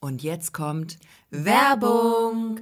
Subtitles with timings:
[0.00, 0.98] Und jetzt kommt
[1.30, 2.60] Werbung.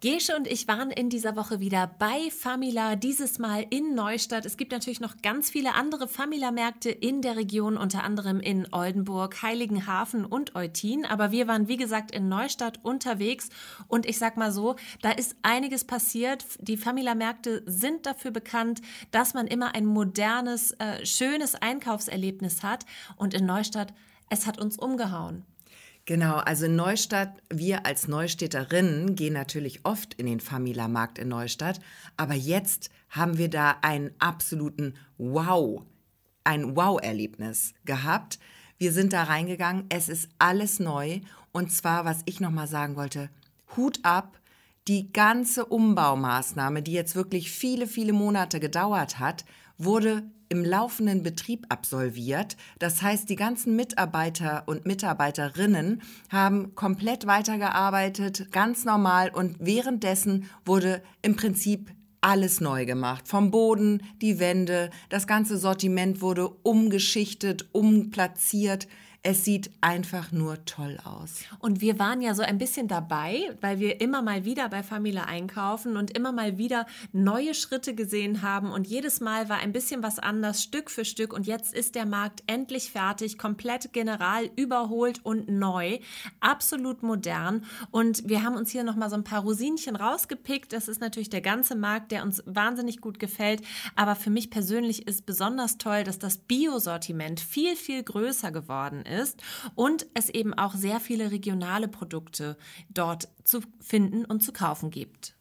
[0.00, 4.46] Gesche und ich waren in dieser Woche wieder bei Famila, dieses Mal in Neustadt.
[4.46, 9.42] Es gibt natürlich noch ganz viele andere Famila-Märkte in der Region, unter anderem in Oldenburg,
[9.42, 11.04] Heiligenhafen und Eutin.
[11.04, 13.48] Aber wir waren, wie gesagt, in Neustadt unterwegs.
[13.88, 16.44] Und ich sag mal so, da ist einiges passiert.
[16.60, 22.86] Die Famila-Märkte sind dafür bekannt, dass man immer ein modernes, äh, schönes Einkaufserlebnis hat.
[23.16, 23.92] Und in Neustadt,
[24.30, 25.44] es hat uns umgehauen.
[26.04, 31.78] Genau, also in Neustadt, wir als Neustädterinnen gehen natürlich oft in den Famila-Markt in Neustadt,
[32.16, 35.82] aber jetzt haben wir da einen absoluten Wow,
[36.42, 38.40] ein Wow-Erlebnis gehabt.
[38.78, 41.20] Wir sind da reingegangen, es ist alles neu
[41.52, 43.30] und zwar, was ich nochmal sagen wollte,
[43.76, 44.40] Hut ab,
[44.88, 49.44] die ganze Umbaumaßnahme, die jetzt wirklich viele, viele Monate gedauert hat,
[49.78, 52.58] wurde im laufenden Betrieb absolviert.
[52.78, 61.02] Das heißt, die ganzen Mitarbeiter und Mitarbeiterinnen haben komplett weitergearbeitet, ganz normal und währenddessen wurde
[61.22, 63.28] im Prinzip alles neu gemacht.
[63.28, 68.88] Vom Boden, die Wände, das ganze Sortiment wurde umgeschichtet, umplatziert.
[69.24, 71.44] Es sieht einfach nur toll aus.
[71.60, 75.26] Und wir waren ja so ein bisschen dabei, weil wir immer mal wieder bei Familie
[75.26, 78.72] einkaufen und immer mal wieder neue Schritte gesehen haben.
[78.72, 81.32] Und jedes Mal war ein bisschen was anders, Stück für Stück.
[81.32, 86.00] Und jetzt ist der Markt endlich fertig, komplett general überholt und neu,
[86.40, 87.64] absolut modern.
[87.92, 90.72] Und wir haben uns hier nochmal so ein paar Rosinchen rausgepickt.
[90.72, 93.62] Das ist natürlich der ganze Markt, der uns wahnsinnig gut gefällt.
[93.94, 99.11] Aber für mich persönlich ist besonders toll, dass das Biosortiment viel, viel größer geworden ist
[99.12, 99.42] ist
[99.74, 102.56] und es eben auch sehr viele regionale Produkte
[102.90, 105.34] dort zu finden und zu kaufen gibt.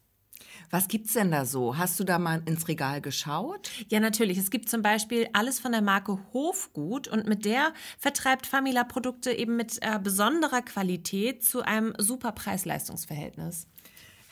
[0.69, 1.77] Was gibt's denn da so?
[1.77, 3.69] Hast du da mal ins Regal geschaut?
[3.89, 4.37] Ja, natürlich.
[4.37, 9.31] Es gibt zum Beispiel alles von der Marke Hofgut und mit der vertreibt Famila Produkte
[9.31, 13.67] eben mit äh, besonderer Qualität zu einem super Preis-Leistungs-Verhältnis.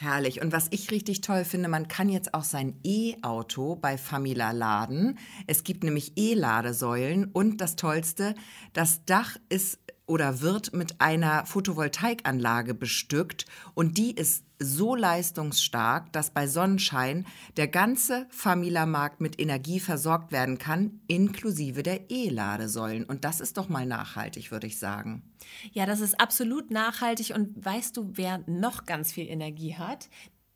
[0.01, 0.39] Herrlich.
[0.41, 5.19] Und was ich richtig toll finde, man kann jetzt auch sein E-Auto bei Famila laden.
[5.45, 8.33] Es gibt nämlich E-Ladesäulen und das Tollste,
[8.71, 9.77] das Dach ist
[10.09, 17.25] oder wird mit einer Photovoltaikanlage bestückt und die ist so leistungsstark, dass bei Sonnenschein
[17.55, 23.05] der ganze Famila-Markt mit Energie versorgt werden kann, inklusive der E-Ladesäulen.
[23.05, 25.23] Und das ist doch mal nachhaltig, würde ich sagen.
[25.71, 27.33] Ja, das ist absolut nachhaltig.
[27.33, 30.09] Und weißt du, wer noch ganz viel Energie hat?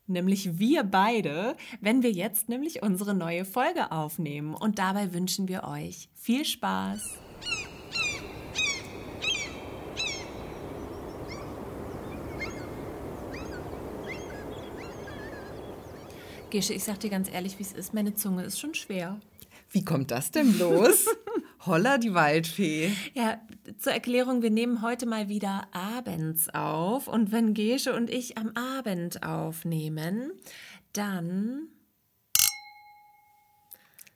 [0.06, 4.54] Nämlich wir beide, wenn wir jetzt nämlich unsere neue Folge aufnehmen.
[4.54, 7.23] Und dabei wünschen wir euch viel Spaß.
[16.54, 17.94] Gesche, ich sag dir ganz ehrlich, wie es ist.
[17.94, 19.20] Meine Zunge ist schon schwer.
[19.72, 21.06] Wie kommt das denn bloß?
[21.66, 22.92] Holla, die Waldfee.
[23.12, 23.40] Ja,
[23.80, 27.08] zur Erklärung, wir nehmen heute mal wieder abends auf.
[27.08, 30.30] Und wenn Gesche und ich am Abend aufnehmen,
[30.92, 31.66] dann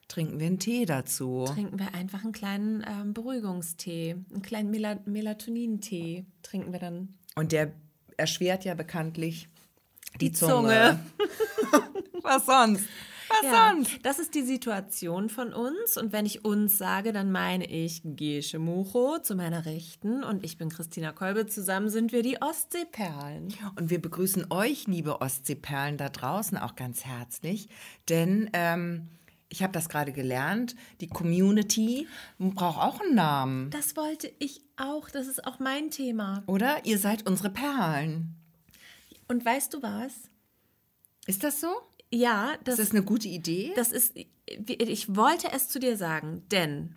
[0.07, 1.45] trinken wir einen Tee dazu.
[1.53, 7.15] Trinken wir einfach einen kleinen ähm, Beruhigungstee, einen kleinen Mel Melatonin-Tee trinken wir dann.
[7.35, 7.73] Und der
[8.17, 9.49] erschwert ja bekanntlich
[10.15, 10.53] die, die Zunge.
[10.53, 11.01] Zunge.
[12.23, 12.85] Was sonst?
[13.29, 13.99] Was ja, sonst?
[14.03, 15.97] Das ist die Situation von uns.
[15.97, 20.57] Und wenn ich uns sage, dann meine ich Gesche Mucho zu meiner Rechten und ich
[20.57, 21.47] bin Christina Kolbe.
[21.47, 23.55] Zusammen sind wir die Ostseeperlen.
[23.77, 27.69] Und wir begrüßen euch, liebe Ostseeperlen da draußen, auch ganz herzlich.
[28.09, 29.09] Denn ähm,
[29.51, 32.07] ich habe das gerade gelernt, die Community
[32.39, 33.71] braucht auch einen Namen.
[33.71, 35.11] Das wollte ich auch.
[35.11, 36.43] Das ist auch mein Thema.
[36.47, 36.85] Oder?
[36.85, 38.35] Ihr seid unsere Perlen.
[39.29, 40.31] Und weißt du was?
[41.27, 41.69] Ist das so?
[42.11, 43.73] Ja, das ist das eine gute Idee.
[43.77, 46.95] Das ist, ich wollte es zu dir sagen, denn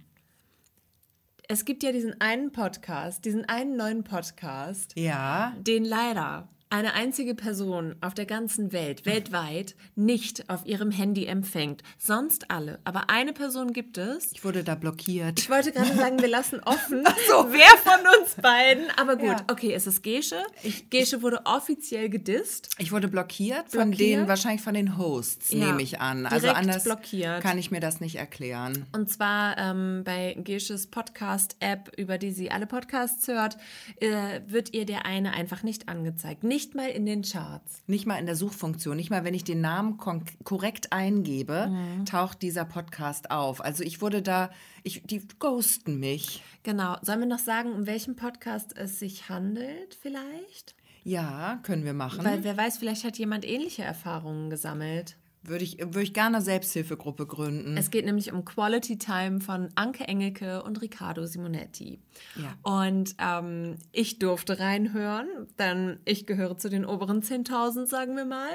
[1.50, 7.36] es gibt ja diesen einen Podcast, diesen einen neuen Podcast, ja, den leider eine einzige
[7.36, 11.84] Person auf der ganzen Welt, weltweit, nicht auf ihrem Handy empfängt.
[11.98, 12.80] Sonst alle.
[12.86, 14.32] Aber eine Person gibt es.
[14.32, 15.40] Ich wurde da blockiert.
[15.40, 17.48] Ich wollte gerade sagen, wir lassen offen, so.
[17.52, 18.86] wer von uns beiden.
[18.98, 19.46] Aber gut, ja.
[19.52, 20.42] okay, es ist Gesche.
[20.64, 22.70] Ich, Gesche wurde offiziell gedisst.
[22.78, 23.82] Ich wurde blockiert, blockiert.
[23.82, 25.66] von den, wahrscheinlich von den Hosts, ja.
[25.66, 26.26] nehme ich an.
[26.26, 27.42] Also anders blockiert.
[27.42, 28.86] kann ich mir das nicht erklären.
[28.94, 33.58] Und zwar ähm, bei Gesches Podcast-App, über die sie alle Podcasts hört,
[34.00, 36.46] äh, wird ihr der eine einfach nicht angezeigt.
[36.46, 37.82] Nicht nicht mal in den Charts.
[37.88, 38.96] Nicht mal in der Suchfunktion.
[38.96, 42.06] Nicht mal, wenn ich den Namen korrekt eingebe, mhm.
[42.06, 43.66] taucht dieser Podcast auf.
[43.66, 44.52] Also ich wurde da,
[44.84, 46.44] ich, die ghosten mich.
[46.62, 46.98] Genau.
[47.02, 50.76] Sollen wir noch sagen, um welchen Podcast es sich handelt, vielleicht?
[51.04, 52.24] Ja, können wir machen.
[52.24, 55.18] Weil wer weiß, vielleicht hat jemand ähnliche Erfahrungen gesammelt.
[55.44, 57.76] Würde ich, würde ich gerne eine Selbsthilfegruppe gründen.
[57.76, 62.00] Es geht nämlich um Quality Time von Anke Engelke und Riccardo Simonetti.
[62.36, 62.54] Ja.
[62.62, 65.28] Und ähm, ich durfte reinhören,
[65.58, 68.52] denn ich gehöre zu den oberen 10.000, sagen wir mal.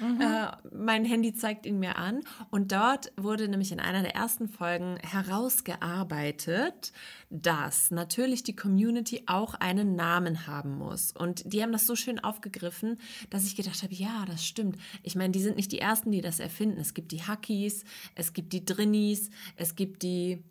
[0.00, 2.22] Äh, mein Handy zeigt ihn mir an.
[2.50, 6.92] Und dort wurde nämlich in einer der ersten Folgen herausgearbeitet,
[7.30, 11.12] dass natürlich die Community auch einen Namen haben muss.
[11.12, 12.98] Und die haben das so schön aufgegriffen,
[13.30, 14.76] dass ich gedacht habe, ja, das stimmt.
[15.02, 16.80] Ich meine, die sind nicht die Ersten, die das erfinden.
[16.80, 17.84] Es gibt die Hackies,
[18.14, 20.42] es gibt die Drinnies, es gibt die...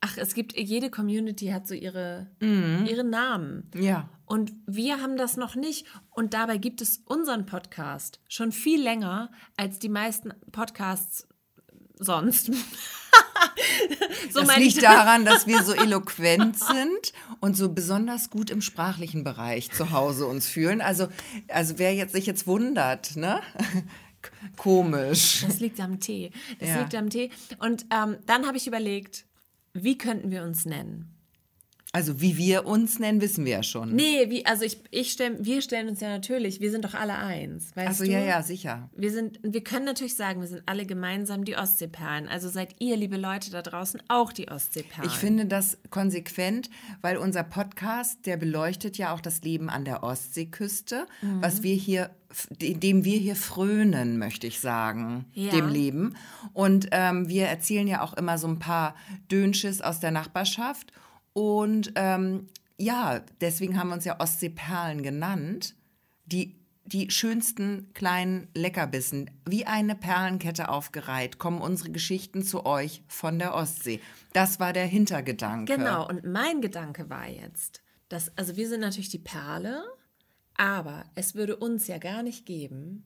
[0.00, 3.70] Ach, es gibt, jede Community hat so ihre, ihre Namen.
[3.74, 4.08] Ja.
[4.24, 5.86] Und wir haben das noch nicht.
[6.10, 11.26] Und dabei gibt es unseren Podcast schon viel länger als die meisten Podcasts
[11.98, 12.46] sonst.
[14.30, 19.24] so Das liegt daran, dass wir so eloquent sind und so besonders gut im sprachlichen
[19.24, 20.80] Bereich zu Hause uns fühlen.
[20.80, 21.08] Also,
[21.48, 23.40] also wer jetzt sich jetzt wundert, ne?
[24.56, 25.44] Komisch.
[25.46, 26.30] Das liegt am Tee.
[26.58, 26.80] Das Ja.
[26.80, 27.30] liegt am Tee.
[27.58, 29.24] Und ähm, dann habe ich überlegt,
[29.72, 31.15] wie könnten wir uns nennen?
[31.96, 33.94] Also wie wir uns nennen, wissen wir ja schon.
[33.94, 37.14] Nee, wie, also ich, ich stell, wir stellen uns ja natürlich, wir sind doch alle
[37.16, 37.74] eins.
[37.74, 38.90] Weißt also ja, ja, sicher.
[38.94, 42.28] Wir sind, wir können natürlich sagen, wir sind alle gemeinsam die Ostseeperlen.
[42.28, 45.10] Also seid ihr, liebe Leute da draußen, auch die Ostseeperlen.
[45.10, 46.68] Ich finde das konsequent,
[47.00, 51.40] weil unser Podcast, der beleuchtet ja auch das Leben an der Ostseeküste, Mhm.
[51.40, 52.10] was wir hier,
[52.50, 55.50] dem wir hier frönen, möchte ich sagen, Ja.
[55.50, 56.14] dem Leben.
[56.52, 58.94] Und ähm, wir erzählen ja auch immer so ein paar
[59.30, 60.92] Dönsches aus der Nachbarschaft.
[61.36, 62.46] Und ähm,
[62.78, 65.74] ja, deswegen haben wir uns ja Ostseeperlen genannt.
[66.24, 73.38] Die, die schönsten kleinen Leckerbissen, wie eine Perlenkette aufgereiht, kommen unsere Geschichten zu euch von
[73.38, 74.00] der Ostsee.
[74.32, 75.76] Das war der Hintergedanke.
[75.76, 79.84] Genau, und mein Gedanke war jetzt, dass, also wir sind natürlich die Perle,
[80.54, 83.04] aber es würde uns ja gar nicht geben,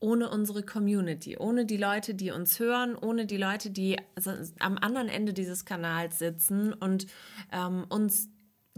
[0.00, 3.96] ohne unsere Community, ohne die Leute, die uns hören, ohne die Leute, die
[4.58, 7.06] am anderen Ende dieses Kanals sitzen und
[7.52, 8.28] ähm, uns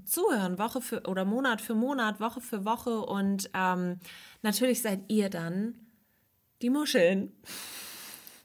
[0.04, 3.00] zuhören, Woche für oder Monat für Monat, Woche für Woche.
[3.00, 3.98] Und ähm,
[4.42, 5.74] natürlich seid ihr dann
[6.62, 7.32] die Muscheln.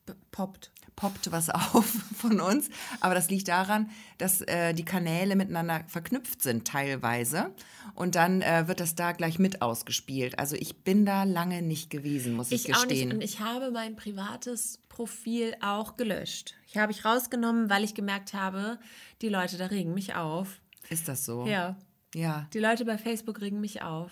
[0.06, 0.71] p- poppt.
[0.97, 1.85] Poppt was auf
[2.17, 2.69] von uns.
[2.99, 7.51] Aber das liegt daran, dass äh, die Kanäle miteinander verknüpft sind teilweise.
[7.95, 10.37] Und dann äh, wird das da gleich mit ausgespielt.
[10.37, 12.89] Also ich bin da lange nicht gewesen, muss ich, Ich auch nicht.
[12.89, 13.13] gestehen.
[13.13, 16.56] Und ich habe mein privates Profil auch gelöscht.
[16.68, 18.77] Ich habe ich rausgenommen, weil ich gemerkt habe,
[19.21, 20.59] die Leute da regen mich auf.
[20.89, 21.45] Ist das so?
[21.45, 21.77] Ja.
[22.16, 22.47] Ja.
[22.54, 24.11] Die Leute bei Facebook regen mich auf.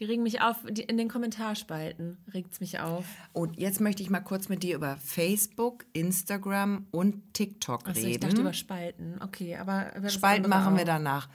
[0.00, 3.04] Die regen mich auf, die, in den Kommentarspalten regt es mich auf.
[3.32, 8.20] Und jetzt möchte ich mal kurz mit dir über Facebook, Instagram und TikTok ich reden.
[8.20, 9.20] dachte über Spalten.
[9.22, 10.86] Okay, aber Spalten machen wir auch.
[10.86, 11.28] danach.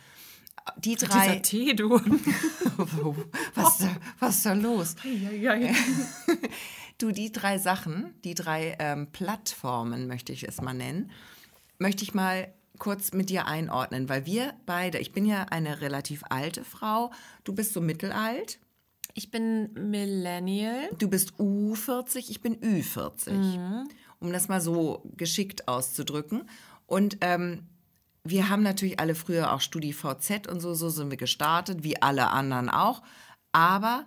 [0.78, 1.40] Die Dieser drei.
[1.40, 1.90] Tee, du.
[3.56, 3.88] was,
[4.20, 4.96] was ist da los?
[6.98, 11.12] Du, die drei Sachen, die drei ähm, Plattformen, möchte ich es mal nennen,
[11.78, 16.24] möchte ich mal kurz mit dir einordnen, weil wir beide, ich bin ja eine relativ
[16.30, 17.12] alte Frau,
[17.44, 18.60] du bist so mittelalt,
[19.14, 20.90] Ich bin Millennial.
[20.98, 23.86] du bist U40, ich bin Ü40,
[24.20, 26.50] um das mal so geschickt auszudrücken.
[26.88, 27.68] Und ähm,
[28.24, 32.30] wir haben natürlich alle früher auch StudiVZ und so, so sind wir gestartet, wie alle
[32.32, 33.02] anderen auch,
[33.52, 34.06] aber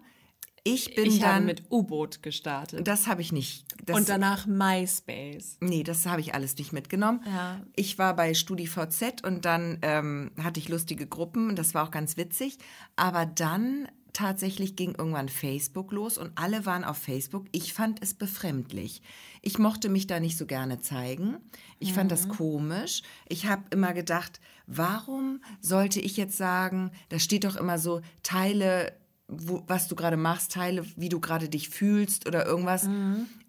[0.64, 1.34] Ich bin ich dann.
[1.34, 2.86] habe mit U-Boot gestartet.
[2.86, 3.64] das habe ich nicht.
[3.84, 5.56] Das, und danach MySpace.
[5.60, 7.20] Nee, das habe ich alles nicht mitgenommen.
[7.26, 7.60] Ja.
[7.74, 11.90] Ich war bei StudiVZ und dann ähm, hatte ich lustige Gruppen und das war auch
[11.90, 12.58] ganz witzig.
[12.94, 17.46] Aber dann tatsächlich ging irgendwann Facebook los und alle waren auf Facebook.
[17.52, 19.02] Ich fand es befremdlich.
[19.40, 21.38] Ich mochte mich da nicht so gerne zeigen.
[21.78, 23.02] Ich fand das komisch.
[23.28, 28.92] Ich habe immer gedacht, warum sollte ich jetzt sagen, da steht doch immer so, teile
[29.32, 32.88] wo, was du gerade machst, teile, wie du gerade dich fühlst oder irgendwas.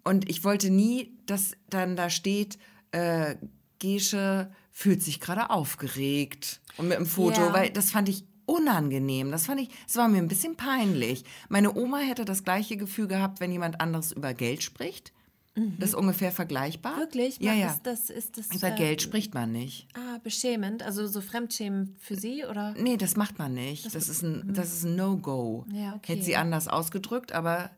[0.04, 2.58] Und ich wollte nie, dass dann da steht,
[2.92, 3.36] äh,
[3.78, 7.52] Gesche fühlt sich gerade aufgeregt und mit einem Foto, Ja.
[7.52, 9.30] weil das fand ich unangenehm.
[9.30, 11.24] Das fand ich, es war mir ein bisschen peinlich.
[11.48, 15.12] Meine Oma hätte das gleiche Gefühl gehabt, wenn jemand anderes über Geld spricht.
[15.78, 16.96] Das ist ungefähr vergleichbar.
[16.98, 17.38] Wirklich?
[17.38, 17.76] Ja, Macht ja.
[17.84, 19.86] Das, das, ist das, über äh, Geld spricht man nicht.
[19.94, 20.82] Ah, beschämend.
[20.82, 22.74] Also so Fremdschämen für Sie oder?
[22.76, 23.94] Nee, das macht man nicht.
[23.94, 25.64] Das, ist ein, das ist ein No-Go.
[25.68, 25.74] Mhm.
[25.76, 26.14] Ja, okay.
[26.14, 27.70] Hätte sie anders ausgedrückt, aber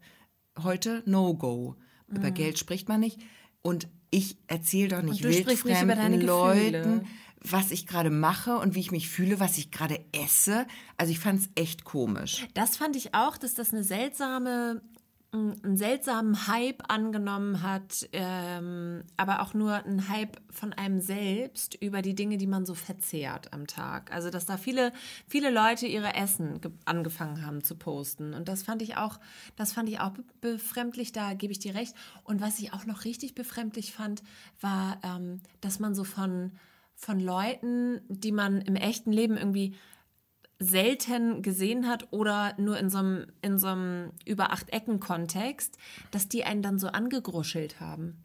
[0.62, 1.76] heute No-Go.
[2.08, 3.20] Über Geld spricht man nicht.
[3.62, 5.28] Und ich erzähle doch nicht Mhm.
[5.28, 6.20] Wildfremden.
[6.22, 7.06] Leuten,
[7.42, 10.66] was ich gerade mache und wie ich mich fühle, was ich gerade esse.
[10.96, 12.46] Also ich fand es echt komisch.
[12.54, 14.80] Das fand ich auch, dass das eine seltsame,
[15.32, 22.00] einen seltsamen Hype angenommen hat, ähm, aber auch nur ein Hype von einem selbst über
[22.00, 24.12] die Dinge, die man so verzehrt am Tag.
[24.12, 24.92] Also dass da viele,
[25.28, 28.32] viele Leute ihre Essen ge- angefangen haben zu posten.
[28.34, 29.18] Und das fand ich auch,
[29.56, 31.94] das fand ich auch be befremdlich, da gebe ich dir recht.
[32.24, 34.22] Und was ich auch noch richtig befremdlich fand,
[34.60, 36.52] war, ähm, dass man so von,
[36.94, 39.74] von Leuten, die man im echten Leben irgendwie
[40.58, 45.76] selten gesehen hat oder nur in so einem, in so einem über acht Ecken Kontext,
[46.10, 48.24] dass die einen dann so angegruschelt haben.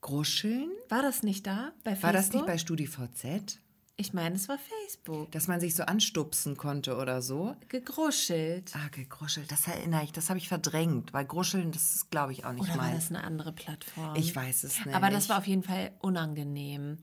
[0.00, 0.70] Gruscheln?
[0.88, 2.02] War das nicht da bei Facebook?
[2.02, 3.58] War das nicht bei StudiVZ?
[3.98, 5.32] Ich meine, es war Facebook.
[5.32, 7.56] Dass man sich so anstupsen konnte oder so?
[7.68, 8.72] Gegruschelt.
[8.76, 9.50] Ah, gegruschelt.
[9.50, 11.14] Das erinnere ich, das habe ich verdrängt.
[11.14, 13.08] Weil Gruscheln, das ist, glaube ich, auch nicht Oder war meins.
[13.08, 14.14] das eine andere Plattform?
[14.14, 14.94] Ich weiß es nicht.
[14.94, 16.98] Aber das war auf jeden Fall unangenehm.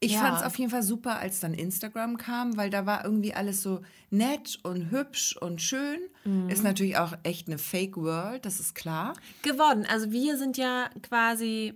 [0.00, 0.20] Ich Ja.
[0.20, 3.62] fand es auf jeden Fall super, als dann Instagram kam, weil da war irgendwie alles
[3.62, 5.98] so nett und hübsch und schön.
[6.24, 6.48] Mhm.
[6.48, 9.14] Ist natürlich auch echt eine Fake World, das ist klar.
[9.42, 9.84] geworden.
[9.90, 11.74] Also wir sind ja quasi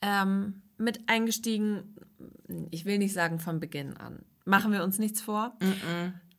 [0.00, 1.94] ähm, mit eingestiegen,
[2.70, 4.20] ich will nicht sagen von Beginn an.
[4.44, 5.58] Machen wir uns nichts vor.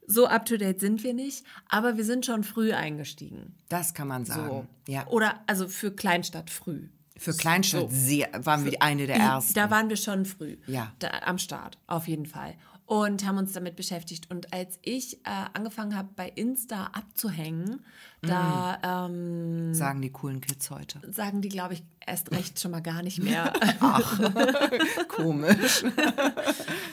[0.08, 3.56] So up-to-date sind wir nicht, aber wir sind schon früh eingestiegen.
[3.70, 4.68] Das kann man sagen.
[4.88, 5.06] Ja.
[5.08, 6.88] Oder also für Kleinstadt früh.
[7.20, 9.54] Für Kleinstadt sehr, waren wir eine der ersten.
[9.54, 10.94] Da waren wir schon früh Ja.
[11.00, 12.56] da, am Start, auf jeden Fall.
[12.86, 14.32] Und haben uns damit beschäftigt.
[14.32, 15.20] Und als ich äh,
[15.54, 17.86] angefangen habe, bei Insta abzuhängen,
[18.24, 21.00] da ähm, sagen die coolen Kids heute.
[21.12, 23.54] sagen die, glaube ich, erst recht schon mal gar nicht mehr.
[25.08, 25.84] Komisch.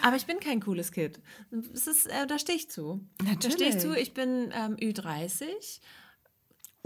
[0.02, 1.18] Aber ich bin kein cooles Kind.
[1.72, 3.00] Es ist, äh, da stehe ich zu.
[3.40, 3.96] Da stehe ich zu.
[3.96, 5.44] Ich bin ähm, Ü30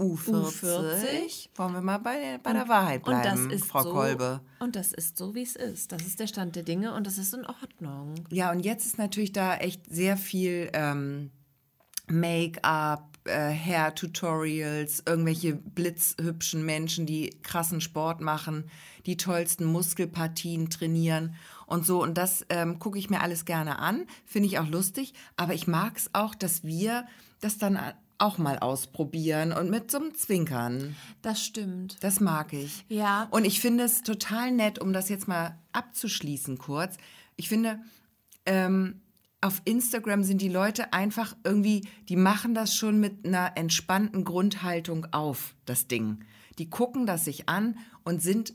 [0.01, 0.61] U40.
[0.63, 1.49] U40.
[1.55, 3.91] Wollen wir mal bei, bei der Wahrheit und das bleiben, ist Frau so.
[3.91, 4.41] Kolbe.
[4.59, 5.91] Und das ist so, wie es ist.
[5.91, 8.15] Das ist der Stand der Dinge und das ist in Ordnung.
[8.29, 11.31] Ja, und jetzt ist natürlich da echt sehr viel ähm,
[12.07, 18.69] Make-up, äh, Hair-Tutorials, irgendwelche blitzhübschen Menschen, die krassen Sport machen,
[19.05, 21.35] die tollsten Muskelpartien trainieren
[21.67, 22.01] und so.
[22.01, 25.13] Und das ähm, gucke ich mir alles gerne an, finde ich auch lustig.
[25.37, 27.05] Aber ich mag es auch, dass wir
[27.39, 27.79] das dann
[28.21, 30.95] auch mal ausprobieren und mit so einem Zwinkern.
[31.21, 31.97] Das stimmt.
[32.01, 32.85] Das mag ich.
[32.87, 33.27] Ja.
[33.31, 36.97] Und ich finde es total nett, um das jetzt mal abzuschließen kurz.
[37.35, 37.79] Ich finde,
[38.45, 39.01] ähm,
[39.41, 45.07] auf Instagram sind die Leute einfach irgendwie, die machen das schon mit einer entspannten Grundhaltung
[45.11, 46.19] auf, das Ding.
[46.59, 48.53] Die gucken das sich an und sind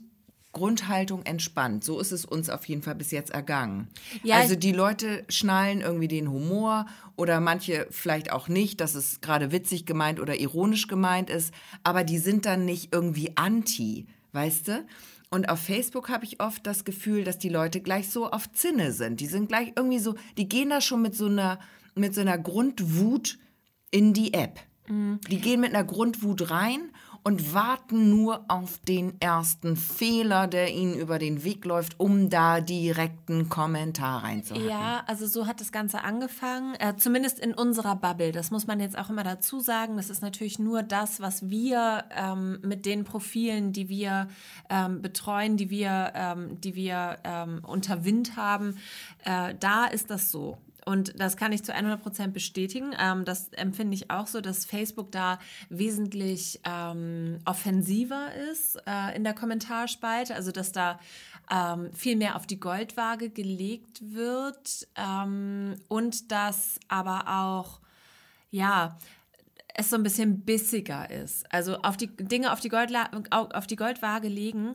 [0.53, 1.83] Grundhaltung entspannt.
[1.83, 3.89] So ist es uns auf jeden Fall bis jetzt ergangen.
[4.23, 9.21] Ja, also die Leute schnallen irgendwie den Humor oder manche vielleicht auch nicht, dass es
[9.21, 14.67] gerade witzig gemeint oder ironisch gemeint ist, aber die sind dann nicht irgendwie anti, weißt
[14.69, 14.85] du?
[15.29, 18.93] Und auf Facebook habe ich oft das Gefühl, dass die Leute gleich so auf Zinne
[18.93, 19.19] sind.
[19.19, 21.59] Die sind gleich irgendwie so, die gehen da schon mit so einer,
[21.95, 23.37] mit so einer Grundwut
[23.91, 24.61] in die App.
[24.89, 26.91] Die gehen mit einer Grundwut rein
[27.27, 32.61] und warten nur auf den ersten Fehler, der ihnen über den Weg läuft, um da
[32.61, 34.65] direkten Kommentar reinzuhauen.
[34.65, 38.31] Ja, also so hat das Ganze angefangen, äh, zumindest in unserer Bubble.
[38.31, 39.97] Das muss man jetzt auch immer dazu sagen.
[39.97, 44.29] Das ist natürlich nur das, was wir ähm, mit den Profilen, die wir
[44.69, 48.77] ähm, betreuen, die wir, ähm, die wir ähm, unter Wind haben,
[49.25, 50.59] äh, da ist das so.
[50.87, 52.95] Und das kann ich zu 100 Prozent bestätigen.
[52.97, 59.25] Ähm, das empfinde ich auch so, dass Facebook da wesentlich ähm, offensiver ist äh, in
[59.25, 60.33] der Kommentarspalte.
[60.33, 60.97] Also, dass da
[61.51, 64.87] ähm, viel mehr auf die Goldwaage gelegt wird.
[64.95, 67.81] Ähm, und dass aber auch,
[68.49, 68.97] ja,
[69.73, 71.45] es so ein bisschen bissiger ist.
[71.53, 74.73] Also auf die Dinge auf die, Goldla auf die Goldwaage legen,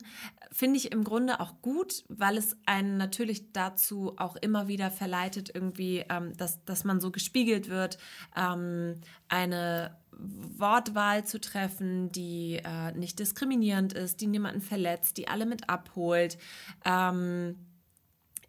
[0.52, 5.50] finde ich im Grunde auch gut, weil es einen natürlich dazu auch immer wieder verleitet,
[5.54, 7.98] irgendwie, ähm, dass, dass man so gespiegelt wird,
[8.36, 15.46] ähm, eine Wortwahl zu treffen, die äh, nicht diskriminierend ist, die niemanden verletzt, die alle
[15.46, 16.36] mit abholt.
[16.84, 17.56] Ähm,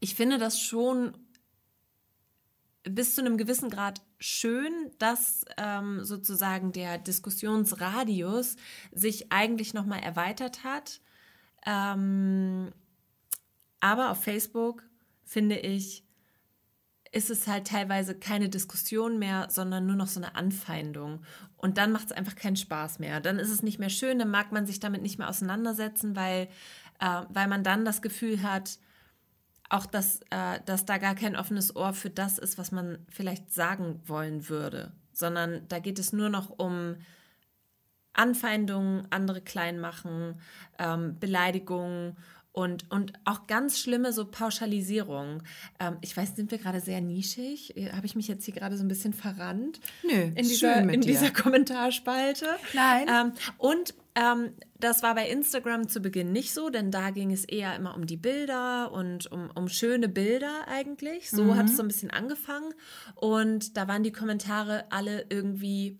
[0.01, 1.13] ich finde das schon
[2.83, 8.57] bis zu einem gewissen Grad schön, dass ähm, sozusagen der Diskussionsradius
[8.91, 11.00] sich eigentlich nochmal erweitert hat.
[11.65, 12.72] Ähm,
[13.79, 14.84] aber auf Facebook
[15.24, 16.03] finde ich,
[17.12, 21.24] ist es halt teilweise keine Diskussion mehr, sondern nur noch so eine Anfeindung.
[21.58, 23.20] Und dann macht es einfach keinen Spaß mehr.
[23.22, 26.48] Dann ist es nicht mehr schön, dann mag man sich damit nicht mehr auseinandersetzen, weil,
[27.00, 28.79] äh, weil man dann das Gefühl hat,
[29.70, 33.53] auch dass, äh, dass da gar kein offenes Ohr für das ist, was man vielleicht
[33.53, 36.96] sagen wollen würde, sondern da geht es nur noch um
[38.13, 40.39] Anfeindungen, andere klein machen,
[40.79, 42.15] ähm, Beleidigungen
[42.53, 45.41] und, und auch ganz schlimme so Pauschalisierungen.
[45.79, 47.74] Ähm, ich weiß, sind wir gerade sehr nischig?
[47.93, 49.79] Habe ich mich jetzt hier gerade so ein bisschen verrannt?
[50.03, 52.46] Nö, in dieser, in dieser Kommentarspalte.
[52.74, 53.08] Nein.
[53.10, 57.43] Ähm, und ähm, das war bei Instagram zu Beginn nicht so, denn da ging es
[57.43, 61.32] eher immer um die Bilder und um, um schöne Bilder eigentlich.
[61.32, 61.55] So mhm.
[61.55, 62.72] hat es so ein bisschen angefangen.
[63.15, 66.00] Und da waren die Kommentare alle irgendwie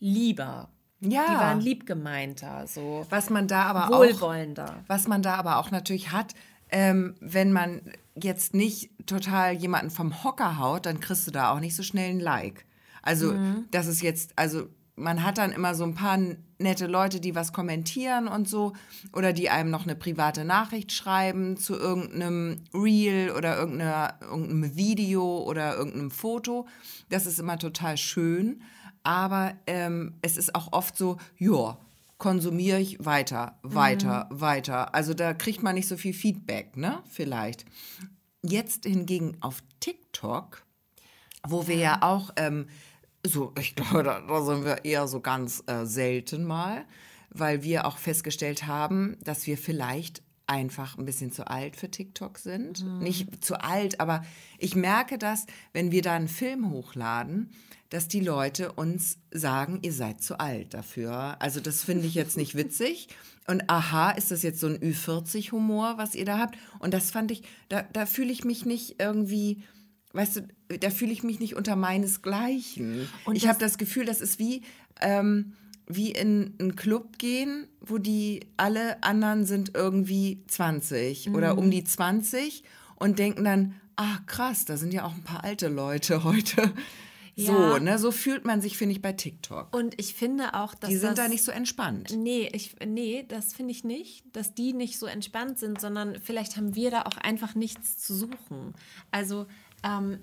[0.00, 0.73] lieber
[1.10, 1.26] ja.
[1.28, 3.06] Die waren liebgemeinter, so.
[3.10, 4.64] Was man da aber wohlwollender.
[4.64, 4.88] auch.
[4.88, 6.34] Was man da aber auch natürlich hat,
[6.70, 7.82] ähm, wenn man
[8.14, 12.10] jetzt nicht total jemanden vom Hocker haut, dann kriegst du da auch nicht so schnell
[12.10, 12.64] ein Like.
[13.02, 13.66] Also, mhm.
[13.70, 16.18] das ist jetzt, also man hat dann immer so ein paar
[16.58, 18.72] nette Leute, die was kommentieren und so
[19.12, 25.76] oder die einem noch eine private Nachricht schreiben zu irgendeinem Reel oder irgendeinem Video oder
[25.76, 26.66] irgendeinem Foto.
[27.08, 28.62] Das ist immer total schön
[29.04, 31.78] aber ähm, es ist auch oft so, ja,
[32.18, 34.40] konsumiere ich weiter, weiter, mhm.
[34.40, 34.94] weiter.
[34.94, 37.02] Also da kriegt man nicht so viel Feedback, ne?
[37.08, 37.66] Vielleicht.
[38.42, 40.64] Jetzt hingegen auf TikTok,
[41.46, 42.66] wo wir ja auch ähm,
[43.26, 46.84] so, ich glaube, da, da, sind wir eher so ganz äh, selten mal,
[47.30, 52.38] weil wir auch festgestellt haben, dass wir vielleicht einfach ein bisschen zu alt für TikTok
[52.38, 52.84] sind.
[52.84, 52.98] Mhm.
[52.98, 54.24] Nicht zu alt, aber
[54.58, 57.50] ich merke das, wenn wir da einen Film hochladen,
[57.94, 61.40] dass die Leute uns sagen, ihr seid zu alt dafür.
[61.40, 63.06] Also das finde ich jetzt nicht witzig.
[63.46, 66.58] Und aha, ist das jetzt so ein Ü40-Humor, was ihr da habt?
[66.80, 69.62] Und das fand ich, da, da fühle ich mich nicht irgendwie,
[70.12, 73.08] weißt du, da fühle ich mich nicht unter meinesgleichen.
[73.26, 74.62] Und ich habe das Gefühl, das ist wie,
[75.00, 75.52] ähm,
[75.86, 81.34] wie in einen Club gehen, wo die alle anderen sind irgendwie 20 mhm.
[81.36, 82.64] oder um die 20
[82.96, 86.72] und denken dann, ah krass, da sind ja auch ein paar alte Leute heute.
[87.36, 87.46] Ja.
[87.46, 89.74] So, ne, so fühlt man sich, finde ich, bei TikTok.
[89.74, 90.88] Und ich finde auch, dass.
[90.88, 92.14] Die sind das, da nicht so entspannt.
[92.16, 96.56] Nee, ich, nee, das finde ich nicht, dass die nicht so entspannt sind, sondern vielleicht
[96.56, 98.74] haben wir da auch einfach nichts zu suchen.
[99.10, 99.46] Also,
[99.82, 100.18] ähm,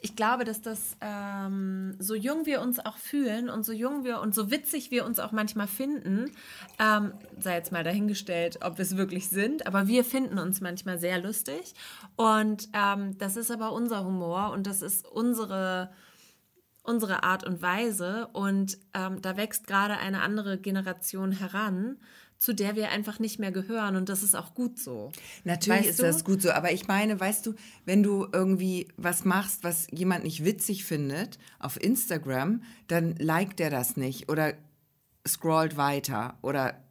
[0.00, 4.20] ich glaube, dass das, ähm, so jung wir uns auch fühlen und so jung wir
[4.20, 6.30] und so witzig wir uns auch manchmal finden,
[6.78, 10.98] ähm, sei jetzt mal dahingestellt, ob wir es wirklich sind, aber wir finden uns manchmal
[10.98, 11.74] sehr lustig.
[12.14, 15.90] Und ähm, das ist aber unser Humor und das ist unsere
[16.86, 18.28] unsere Art und Weise.
[18.32, 21.96] Und ähm, da wächst gerade eine andere Generation heran,
[22.38, 23.96] zu der wir einfach nicht mehr gehören.
[23.96, 25.10] Und das ist auch gut so.
[25.44, 26.02] Natürlich weißt ist du?
[26.02, 26.50] das gut so.
[26.50, 31.38] Aber ich meine, weißt du, wenn du irgendwie was machst, was jemand nicht witzig findet
[31.58, 34.54] auf Instagram, dann liked er das nicht oder
[35.26, 36.82] scrollt weiter oder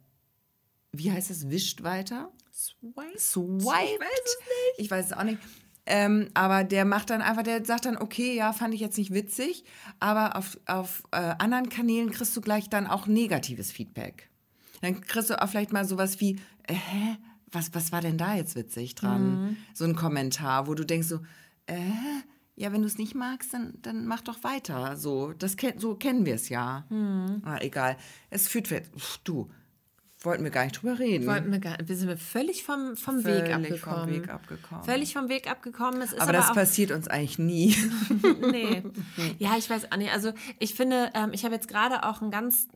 [0.92, 2.32] wie heißt es, wischt weiter?
[2.52, 3.18] Swipe.
[3.18, 3.60] Swiped.
[3.60, 4.78] Ich weiß es nicht.
[4.78, 5.38] Ich weiß es auch nicht.
[5.86, 9.14] Ähm, aber der macht dann einfach, der sagt dann, okay, ja, fand ich jetzt nicht
[9.14, 9.64] witzig,
[10.00, 14.28] aber auf, auf äh, anderen Kanälen kriegst du gleich dann auch negatives Feedback.
[14.82, 17.16] Dann kriegst du auch vielleicht mal sowas wie, äh, hä,
[17.52, 19.30] was, was war denn da jetzt witzig dran?
[19.30, 19.56] Mhm.
[19.74, 21.20] So ein Kommentar, wo du denkst so,
[21.66, 21.76] äh,
[22.56, 24.96] ja, wenn du es nicht magst, dann, dann mach doch weiter.
[24.96, 26.84] So, das, so kennen wir es ja.
[26.88, 27.42] Mhm.
[27.44, 27.96] Ah, egal.
[28.30, 28.68] Es führt,
[29.24, 29.50] du,
[30.22, 31.26] Wollten wir gar nicht drüber reden.
[31.26, 34.04] Wollten wir, gar, wir sind völlig vom, vom, völlig Weg, abgekommen.
[34.04, 34.84] vom Weg abgekommen.
[34.84, 36.02] Völlig vom Weg abgekommen.
[36.02, 37.76] aber, aber das passiert uns eigentlich nie.
[38.50, 38.82] nee.
[39.38, 40.12] Ja, ich weiß auch nicht.
[40.12, 42.68] Also ich finde, ähm, ich habe jetzt gerade auch ein ganz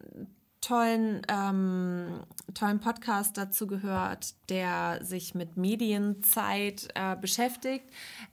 [0.60, 2.20] tollen, ähm,
[2.54, 7.84] tollen Podcast dazu gehört, der sich mit Medienzeit äh, beschäftigt.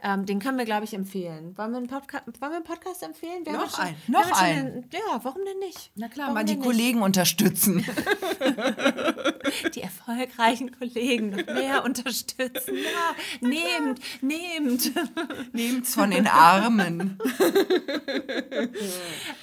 [0.02, 1.58] Ähm, den können wir, glaube ich, empfehlen.
[1.58, 3.46] Wollen wir einen, Podca wollen wir einen Podcast empfehlen?
[3.46, 4.90] Wir Noch einen, noch einen.
[4.90, 5.92] Den, ja, warum denn nicht?
[5.96, 7.78] Na klar, warum mal die Kollegen unterstützen.
[7.78, 7.90] Nicht?
[9.76, 12.76] Die erfolgreichen Kollegen noch mehr unterstützen.
[12.76, 14.92] Ja, nehmt, nehmt.
[15.54, 17.18] Nehmt's von den Armen.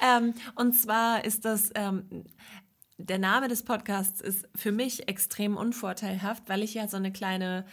[0.00, 2.24] Ähm, und zwar ist das, ähm,
[2.98, 7.64] der Name des Podcasts ist für mich extrem unvorteilhaft, weil ich ja so eine kleine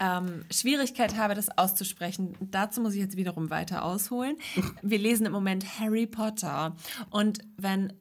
[0.00, 2.36] ähm, Schwierigkeit habe, das auszusprechen.
[2.40, 4.36] Dazu muss ich jetzt wiederum weiter ausholen.
[4.82, 6.74] Wir lesen im Moment Harry Potter.
[7.10, 7.92] Und wenn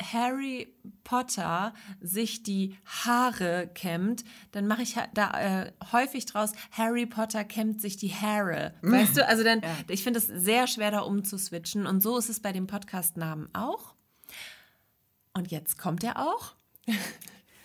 [0.00, 7.44] Harry Potter sich die Haare kämmt, dann mache ich da äh, häufig draus, Harry Potter
[7.44, 8.74] kämmt sich die Haare.
[8.82, 12.40] Weißt du, also dann, ich finde es sehr schwer da umzuswitchen und so ist es
[12.40, 13.95] bei dem Podcast-Namen auch.
[15.36, 16.54] Und jetzt kommt er auch.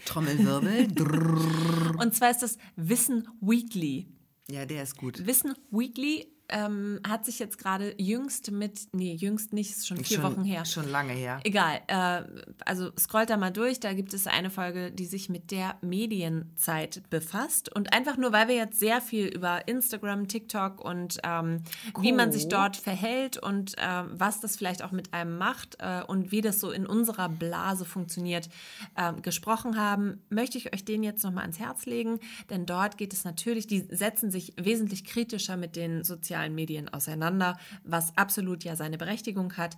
[0.06, 1.96] Trommelwirbel.
[1.98, 4.08] Und zwar ist das Wissen Weekly.
[4.50, 5.26] Ja, der ist gut.
[5.26, 10.18] Wissen Weekly ähm, hat sich jetzt gerade jüngst mit, nee, jüngst nicht, ist schon vier
[10.18, 10.66] schon, Wochen her.
[10.66, 11.40] Schon lange her.
[11.44, 12.24] Egal, äh,
[12.66, 17.02] also scrollt da mal durch, da gibt es eine Folge, die sich mit der Medienzeit
[17.10, 17.74] befasst.
[17.74, 21.64] Und einfach nur, weil wir jetzt sehr viel über Instagram, TikTok und ähm,
[22.00, 26.04] wie man sich dort verhält und äh, was das vielleicht auch mit einem macht äh,
[26.06, 28.50] und wie das so in unserer Blase funktioniert,
[28.96, 32.20] äh, gesprochen haben, möchte ich euch den jetzt nochmal ans Herz legen.
[32.50, 37.58] Denn dort geht es natürlich, die setzen sich wesentlich kritischer mit den sozialen Medien auseinander,
[37.84, 39.78] was absolut ja seine Berechtigung hat.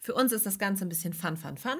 [0.00, 1.78] Für uns ist das Ganze ein bisschen fun, fun, fun.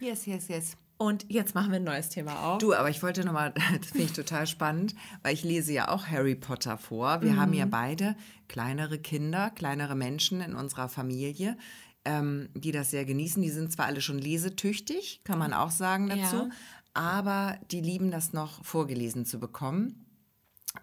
[0.00, 0.76] Yes, yes, yes.
[0.98, 2.58] Und jetzt machen wir ein neues Thema auf.
[2.58, 6.06] Du, aber ich wollte nochmal, das finde ich total spannend, weil ich lese ja auch
[6.06, 7.20] Harry Potter vor.
[7.20, 8.16] Wir haben ja beide
[8.48, 11.58] kleinere Kinder, kleinere Menschen in unserer Familie,
[12.06, 13.42] ähm, die das sehr genießen.
[13.42, 16.50] Die sind zwar alle schon lesetüchtig, kann man auch sagen dazu, Ja.
[16.94, 20.02] aber die lieben das noch vorgelesen zu bekommen.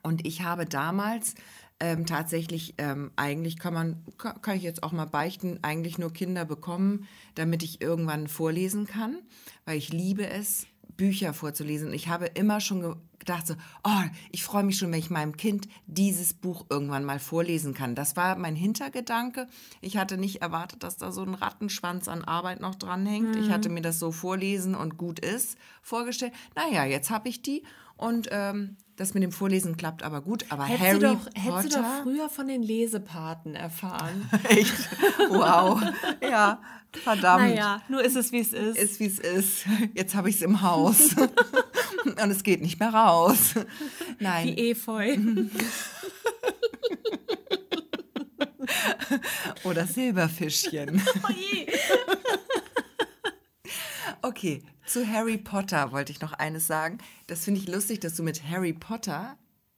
[0.03, 1.33] Und ich habe damals
[1.79, 6.13] ähm, tatsächlich, ähm, eigentlich kann man, kann, kann ich jetzt auch mal beichten, eigentlich nur
[6.13, 9.17] Kinder bekommen, damit ich irgendwann vorlesen kann,
[9.65, 11.87] weil ich liebe es, Bücher vorzulesen.
[11.87, 15.09] Und ich habe immer schon ge- gedacht so, oh, ich freue mich schon, wenn ich
[15.09, 17.95] meinem Kind dieses Buch irgendwann mal vorlesen kann.
[17.95, 19.47] Das war mein Hintergedanke.
[19.81, 23.35] Ich hatte nicht erwartet, dass da so ein Rattenschwanz an Arbeit noch dranhängt.
[23.37, 26.33] Ich hatte mir das so vorlesen und gut ist vorgestellt.
[26.55, 27.63] Naja, jetzt habe ich die
[27.97, 30.45] und ähm, das mit dem Vorlesen klappt aber gut.
[30.49, 34.29] Aber Hättest, Harry doch, Potter, hättest du doch früher von den Lesepaten erfahren.
[34.49, 34.73] echt,
[35.29, 35.81] wow,
[36.21, 36.61] ja,
[37.03, 37.43] verdammt.
[37.43, 38.77] naja, nur ist es, wie es ist.
[38.77, 39.65] Ist wie es ist.
[39.93, 41.15] Jetzt habe ich es im Haus
[42.05, 43.55] und es geht nicht mehr raus.
[44.19, 44.47] Nein.
[44.47, 45.17] Wie Efeu.
[49.63, 51.01] Oder Silberfischchen.
[51.27, 51.67] Oje.
[54.21, 56.97] Okay, zu Harry Potter wollte ich noch eines sagen.
[57.27, 59.37] Das finde ich lustig, dass du mit Harry Potter,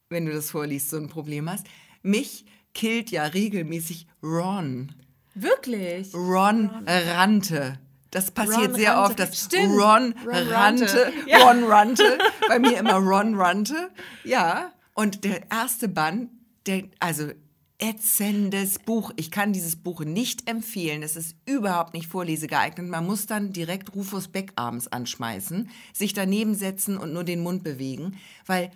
[0.09, 1.65] wenn du das vorliest, so ein Problem hast.
[2.01, 4.93] Mich killt ja regelmäßig Ron.
[5.33, 6.13] Wirklich?
[6.13, 7.79] Ron Rante.
[8.11, 9.09] Das passiert Ron sehr Rante.
[9.09, 9.73] oft, dass Stimmt.
[9.73, 11.13] Ron, Ron Rante.
[11.27, 11.39] Ja.
[11.39, 13.89] Ron Rante, bei mir immer Ron Rante.
[14.23, 16.29] Ja, und der erste Band,
[16.65, 17.29] der, also
[17.77, 19.11] ätzendes Buch.
[19.15, 21.03] Ich kann dieses Buch nicht empfehlen.
[21.03, 22.87] Es ist überhaupt nicht vorlesegeeignet.
[22.87, 27.63] Man muss dann direkt Rufus Beck abends anschmeißen, sich daneben setzen und nur den Mund
[27.63, 28.71] bewegen, weil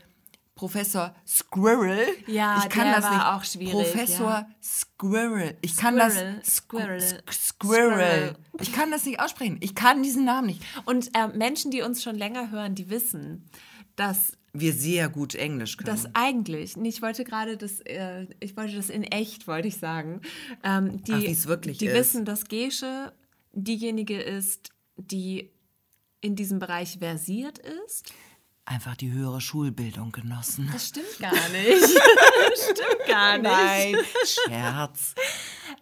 [0.56, 3.26] Professor Squirrel, Ja, ich kann das war nicht.
[3.28, 4.50] auch schwierig, Professor ja.
[4.62, 7.22] Squirrel, ich kann Squirrel, das Squirrel, Squirrel.
[7.32, 8.36] Squirrel.
[8.60, 9.58] Ich kann das nicht aussprechen.
[9.62, 10.62] Ich kann diesen Namen nicht.
[10.84, 13.50] Und äh, Menschen, die uns schon länger hören, die wissen,
[13.96, 15.88] dass Wir sehr gut Englisch können.
[15.88, 20.22] das eigentlich, ich wollte gerade das, äh, ich wollte das in echt, wollte ich sagen.
[20.64, 21.94] Ähm, die, Ach, wirklich die ist.
[21.94, 23.14] wissen, dass Gesche
[23.54, 25.52] diejenige ist, die
[26.22, 28.12] in diesem Bereich versiert ist.
[28.66, 30.70] Einfach die höhere Schulbildung genossen.
[30.72, 31.84] Das stimmt gar nicht.
[32.56, 33.50] stimmt gar nicht.
[33.52, 35.16] Nein, Scherz.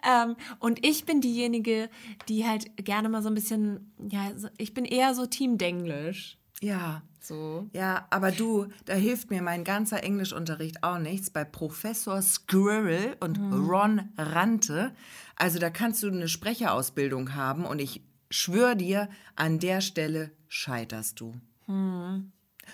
[0.08, 1.90] Ähm, und ich bin diejenige,
[2.30, 6.38] die halt gerne mal so ein bisschen, ja, ich bin eher so Team Denglisch.
[6.62, 7.02] Ja.
[7.20, 7.70] So.
[7.74, 13.38] Ja, aber du, da hilft mir mein ganzer Englischunterricht auch nichts bei Professor Squirrel und
[13.38, 14.94] Ron Rante.
[15.36, 21.20] Also da kannst du eine Sprecherausbildung haben und ich schwöre dir, an der Stelle scheiterst
[21.20, 21.34] du.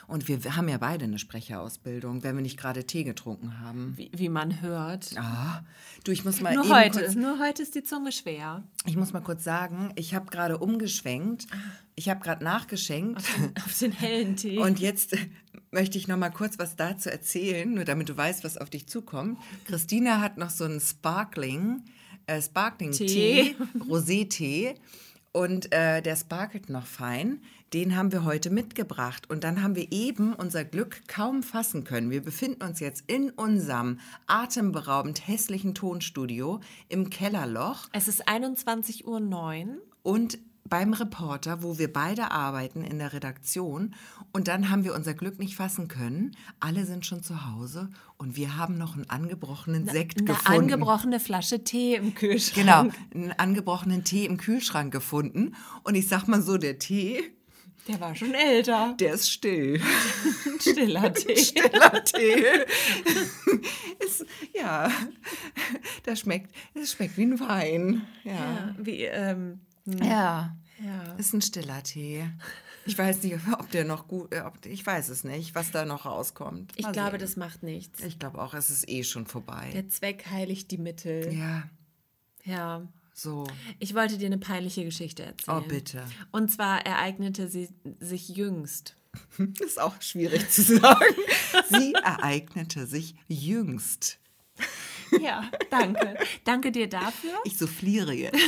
[0.07, 3.93] Und wir haben ja beide eine Sprecherausbildung, wenn wir nicht gerade Tee getrunken haben.
[3.95, 5.11] Wie, wie man hört.
[5.17, 5.63] Ah,
[6.03, 8.63] du, ich muss mal nur heute, kurz, nur heute ist die Zunge schwer.
[8.85, 11.47] ich muss mal kurz sagen, ich habe gerade umgeschwenkt,
[11.95, 13.23] ich habe gerade nachgeschenkt.
[13.65, 14.57] Auf den hellen Tee.
[14.57, 15.15] Und jetzt
[15.71, 18.87] möchte ich noch mal kurz was dazu erzählen, nur damit du weißt, was auf dich
[18.87, 19.39] zukommt.
[19.65, 21.83] Christina hat noch so einen Sparkling,
[22.27, 23.07] äh, Sparkling Tee.
[23.07, 23.55] Tee,
[23.89, 24.75] Rosé-Tee.
[25.31, 27.41] Und äh, der sparkelt noch fein.
[27.73, 29.29] Den haben wir heute mitgebracht.
[29.29, 32.11] Und dann haben wir eben unser Glück kaum fassen können.
[32.11, 37.87] Wir befinden uns jetzt in unserem atemberaubend hässlichen Tonstudio im Kellerloch.
[37.91, 39.77] Es ist 21.09 Uhr.
[40.03, 43.95] Und beim Reporter, wo wir beide arbeiten in der Redaktion.
[44.31, 46.35] Und dann haben wir unser Glück nicht fassen können.
[46.59, 50.61] Alle sind schon zu Hause und wir haben noch einen angebrochenen Sekt Eine gefunden.
[50.61, 52.55] angebrochene Flasche Tee im Kühlschrank.
[52.55, 55.55] Genau, einen angebrochenen Tee im Kühlschrank gefunden.
[55.83, 57.35] Und ich sag mal so, der Tee,
[57.87, 58.95] Der war schon älter.
[58.99, 59.81] der ist still.
[60.59, 61.35] Stiller Tee.
[61.37, 62.45] Stiller Tee.
[64.05, 64.89] ist, ja,
[66.03, 68.07] das schmeckt, das schmeckt wie ein Wein.
[68.23, 68.33] Ja.
[68.33, 70.55] Ja, wie, ähm, Ja.
[70.83, 71.13] ja.
[71.17, 72.25] Ist ein stiller Tee.
[72.85, 75.85] Ich weiß nicht, ob der noch gut, äh, ob, ich weiß es nicht, was da
[75.85, 76.73] noch rauskommt.
[76.75, 77.19] Ich Mal glaube, sehen.
[77.19, 78.01] das macht nichts.
[78.01, 79.69] Ich glaube auch, es ist eh schon vorbei.
[79.73, 81.33] Der Zweck heiligt die Mittel.
[81.33, 81.63] Ja,
[82.43, 82.87] Ja.
[83.13, 83.45] So.
[83.79, 85.63] Ich wollte dir eine peinliche Geschichte erzählen.
[85.63, 86.03] Oh, bitte.
[86.31, 88.97] Und zwar ereignete sie sich jüngst.
[89.59, 91.15] Ist auch schwierig zu sagen.
[91.69, 94.19] Sie ereignete sich jüngst.
[95.21, 96.17] Ja, danke.
[96.43, 97.33] danke dir dafür.
[97.43, 98.39] Ich souffliere jetzt.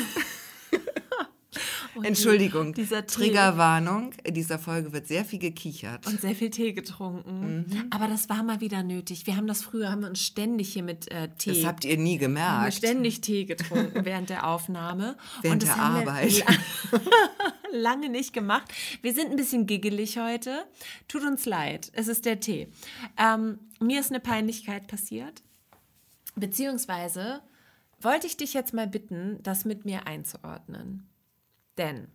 [1.95, 4.12] Und Entschuldigung, die- dieser Tee Triggerwarnung.
[4.23, 6.05] In dieser Folge wird sehr viel gekichert.
[6.08, 7.88] und sehr viel Tee getrunken.
[7.89, 9.25] Aber das war mal wieder nötig.
[9.27, 11.53] Wir haben das früher, haben wir uns ständig hier mit äh, Tee.
[11.62, 12.73] Das habt ihr nie haben wir gemerkt.
[12.73, 15.17] ständig Tee getrunken während der Aufnahme.
[15.41, 16.43] Während der Arbeit.
[17.71, 18.71] Lange nicht gemacht.
[19.01, 20.65] Wir sind ein bisschen giggelig heute.
[21.08, 21.91] Tut uns leid.
[21.93, 22.67] Es ist der Tee.
[23.17, 25.41] Ähm, mir ist eine Peinlichkeit passiert.
[26.36, 27.41] Beziehungsweise
[28.01, 31.08] wollte ich dich jetzt mal bitten, das mit mir einzuordnen.
[31.77, 32.07] Denn,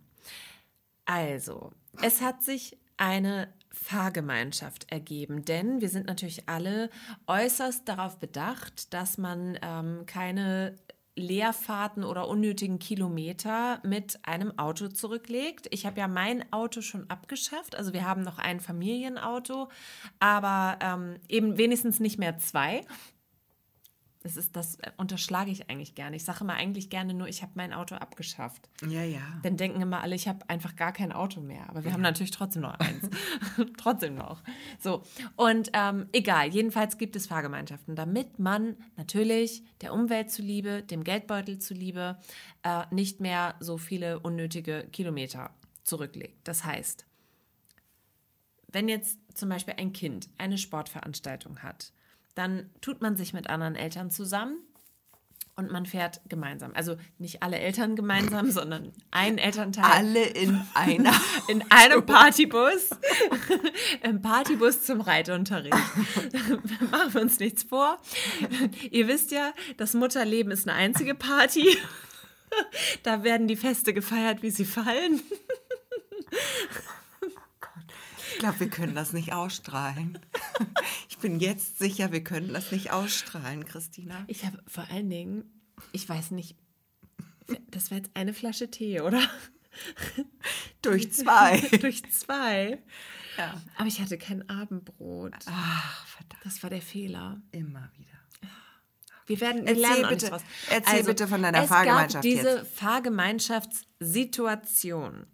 [1.05, 1.71] also,
[2.01, 6.89] es hat sich eine Fahrgemeinschaft ergeben, denn wir sind natürlich alle
[7.27, 10.77] äußerst darauf bedacht, dass man ähm, keine
[11.15, 15.67] Leerfahrten oder unnötigen Kilometer mit einem Auto zurücklegt.
[15.71, 19.69] Ich habe ja mein Auto schon abgeschafft, also wir haben noch ein Familienauto,
[20.19, 22.85] aber ähm, eben wenigstens nicht mehr zwei.
[24.23, 26.15] Das ist das äh, unterschlage ich eigentlich gerne.
[26.15, 28.69] Ich sage immer eigentlich gerne nur, ich habe mein Auto abgeschafft.
[28.87, 29.21] Ja, ja.
[29.41, 31.67] Dann denken immer alle, ich habe einfach gar kein Auto mehr.
[31.69, 33.09] Aber wir haben natürlich trotzdem noch eins.
[33.77, 34.43] trotzdem noch.
[34.79, 35.03] So.
[35.35, 41.57] Und ähm, egal, jedenfalls gibt es Fahrgemeinschaften, damit man natürlich der Umwelt zuliebe, dem Geldbeutel
[41.57, 42.19] zuliebe,
[42.63, 45.49] äh, nicht mehr so viele unnötige Kilometer
[45.83, 46.47] zurücklegt.
[46.47, 47.05] Das heißt,
[48.67, 51.91] wenn jetzt zum Beispiel ein Kind eine Sportveranstaltung hat,
[52.35, 54.57] dann tut man sich mit anderen Eltern zusammen
[55.55, 56.71] und man fährt gemeinsam.
[56.73, 61.13] Also nicht alle Eltern gemeinsam, sondern ein Elternteil Alle in einer.
[61.47, 62.89] in einem Partybus.
[64.03, 65.75] Im Partybus zum Reitunterricht.
[66.91, 67.99] Machen wir uns nichts vor.
[68.89, 71.77] Ihr wisst ja, das Mutterleben ist eine einzige Party.
[73.03, 75.21] Da werden die Feste gefeiert, wie sie fallen.
[78.33, 80.19] Ich glaube, wir können das nicht ausstrahlen.
[81.23, 84.23] Ich bin jetzt sicher, wir können das nicht ausstrahlen, Christina.
[84.25, 85.43] Ich habe vor allen Dingen,
[85.91, 86.57] ich weiß nicht,
[87.69, 89.21] das war jetzt eine Flasche Tee, oder?
[90.81, 91.59] Durch zwei.
[91.79, 92.81] Durch zwei.
[93.37, 93.61] Ja.
[93.77, 95.35] Aber ich hatte kein Abendbrot.
[95.45, 96.43] Ach, verdammt.
[96.43, 97.39] Das war der Fehler.
[97.51, 98.07] Immer wieder.
[99.27, 100.41] Wir werden wir Erzähl bitte- was.
[100.71, 102.73] erzähl bitte von deiner es Fahrgemeinschaft gab diese jetzt.
[102.79, 105.27] Fahrgemeinschaftssituation.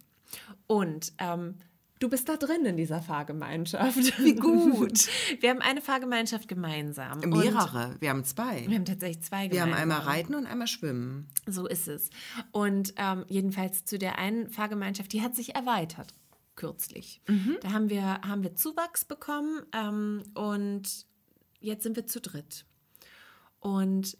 [0.66, 1.54] Und ähm,
[1.98, 4.18] du bist da drin in dieser Fahrgemeinschaft.
[4.22, 5.08] Wie gut.
[5.40, 7.20] Wir haben eine Fahrgemeinschaft gemeinsam.
[7.20, 7.96] Mehrere.
[8.00, 8.66] Wir haben zwei.
[8.68, 9.90] wir haben tatsächlich zwei Wir haben gemeinsam.
[9.90, 11.28] einmal Reiten und einmal Schwimmen.
[11.46, 12.10] So ist es.
[12.52, 16.14] Und ähm, jedenfalls zu der einen Fahrgemeinschaft, die hat sich erweitert
[16.56, 17.22] kürzlich.
[17.60, 21.06] Da haben wir, haben wir Zuwachs bekommen ähm, und
[21.60, 22.64] jetzt sind wir zu dritt.
[23.60, 24.18] Und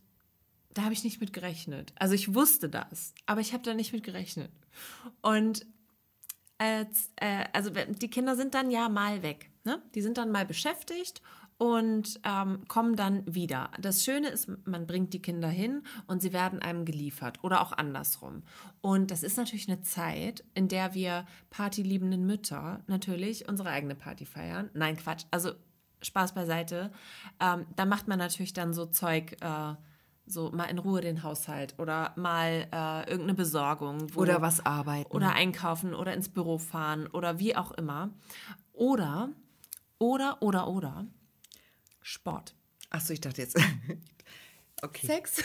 [0.73, 1.93] da habe ich nicht mit gerechnet.
[1.97, 4.53] Also ich wusste das, aber ich habe da nicht mit gerechnet.
[5.21, 5.67] Und
[6.59, 9.51] als, äh, also die Kinder sind dann ja mal weg.
[9.65, 9.83] Ne?
[9.95, 11.23] Die sind dann mal beschäftigt
[11.57, 13.71] und ähm, kommen dann wieder.
[13.81, 17.73] Das Schöne ist, man bringt die Kinder hin und sie werden einem geliefert oder auch
[17.73, 18.43] andersrum.
[18.81, 24.25] Und das ist natürlich eine Zeit, in der wir partyliebenden Mütter natürlich unsere eigene Party
[24.25, 24.71] feiern.
[24.75, 25.25] Nein, Quatsch.
[25.31, 25.53] Also
[26.01, 26.93] Spaß beiseite.
[27.41, 29.37] Ähm, da macht man natürlich dann so Zeug.
[29.41, 29.75] Äh,
[30.29, 34.15] so mal in Ruhe den Haushalt oder mal äh, irgendeine Besorgung.
[34.15, 35.11] wo- Oder was arbeiten.
[35.11, 38.11] oder einkaufen oder ins Büro fahren oder wie auch immer.
[38.73, 39.31] Oder,
[39.99, 41.07] oder, oder, oder
[42.03, 42.55] Sport.
[42.91, 43.59] Achso, ich dachte jetzt.
[44.81, 45.09] Okay.
[45.09, 45.39] Sex.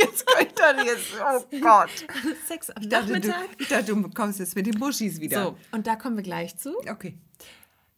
[0.00, 1.12] Jetzt könnte jetzt.
[1.20, 1.90] Oh Gott.
[2.48, 3.48] Sex am Ich dachte, du, Nachmittag.
[3.60, 5.44] ich dachte, du kommst jetzt mit den Muschis wieder.
[5.44, 6.76] So, und da kommen wir gleich zu.
[6.90, 7.16] Okay.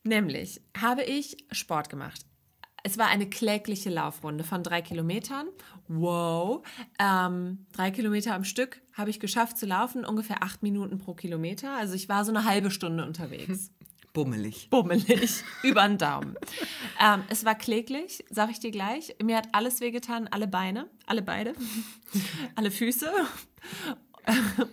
[0.02, 2.26] Nämlich habe ich Sport gemacht.
[2.86, 5.48] Es war eine klägliche Laufrunde von drei Kilometern.
[5.88, 6.66] Wow.
[6.98, 11.74] Ähm, drei Kilometer am Stück habe ich geschafft zu laufen, ungefähr acht Minuten pro Kilometer.
[11.78, 13.70] Also ich war so eine halbe Stunde unterwegs.
[14.12, 14.68] Bummelig.
[14.68, 16.36] Bummelig, über den Daumen.
[17.00, 19.16] ähm, es war kläglich, sag ich dir gleich.
[19.20, 21.54] Mir hat alles wehgetan, alle Beine, alle beide,
[22.54, 23.10] alle Füße.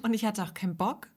[0.03, 1.07] Und ich hatte auch keinen Bock.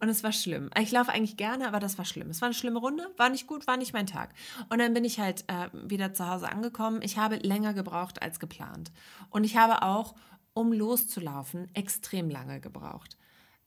[0.00, 0.70] Und es war schlimm.
[0.78, 2.30] Ich laufe eigentlich gerne, aber das war schlimm.
[2.30, 4.34] Es war eine schlimme Runde, war nicht gut, war nicht mein Tag.
[4.68, 7.00] Und dann bin ich halt äh, wieder zu Hause angekommen.
[7.02, 8.92] Ich habe länger gebraucht als geplant.
[9.30, 10.14] Und ich habe auch,
[10.54, 13.16] um loszulaufen, extrem lange gebraucht.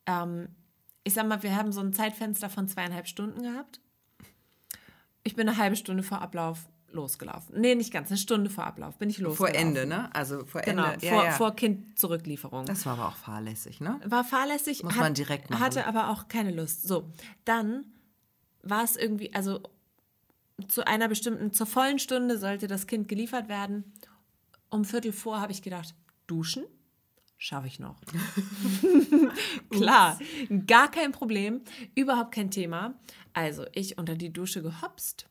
[0.05, 0.49] Ähm,
[1.03, 3.79] ich sag mal, wir haben so ein Zeitfenster von zweieinhalb Stunden gehabt.
[5.23, 7.59] Ich bin eine halbe Stunde vor Ablauf losgelaufen.
[7.59, 9.53] Nee, nicht ganz, eine Stunde vor Ablauf bin ich losgelaufen.
[9.55, 10.13] Vor Ende, ne?
[10.13, 11.07] Also vor Genau, Ende.
[11.07, 11.31] vor, ja, ja.
[11.31, 12.65] vor Kind-Zurücklieferung.
[12.65, 13.99] Das war aber auch fahrlässig, ne?
[14.05, 14.83] War fahrlässig.
[14.83, 15.61] Muss man direkt machen.
[15.61, 16.87] Hatte aber auch keine Lust.
[16.87, 17.11] So,
[17.45, 17.85] dann
[18.63, 19.61] war es irgendwie, also
[20.67, 23.93] zu einer bestimmten, zur vollen Stunde sollte das Kind geliefert werden.
[24.69, 25.95] Um Viertel vor habe ich gedacht,
[26.27, 26.65] duschen
[27.39, 27.95] schaffe ich noch.
[29.69, 30.19] Klar,
[30.67, 31.61] gar kein Problem,
[31.95, 32.95] überhaupt kein Thema.
[33.33, 35.27] Also ich unter die Dusche gehopst.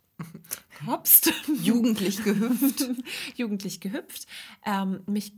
[0.81, 1.33] Gehopst.
[1.63, 2.85] Jugendlich gehüpft.
[3.35, 4.27] Jugendlich gehüpft.
[4.65, 5.33] Ähm, mich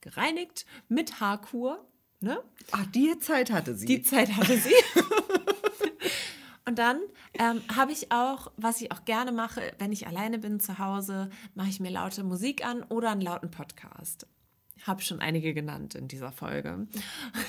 [0.00, 1.86] gereinigt mit Haarkur.
[2.20, 2.42] Ne?
[2.70, 3.86] Ach, die Zeit hatte sie.
[3.86, 4.74] Die Zeit hatte sie.
[6.64, 7.00] Und dann
[7.34, 11.28] ähm, habe ich auch, was ich auch gerne mache, wenn ich alleine bin zu Hause,
[11.54, 14.26] mache ich mir laute Musik an oder einen lauten Podcast.
[14.86, 16.86] Habe schon einige genannt in dieser Folge.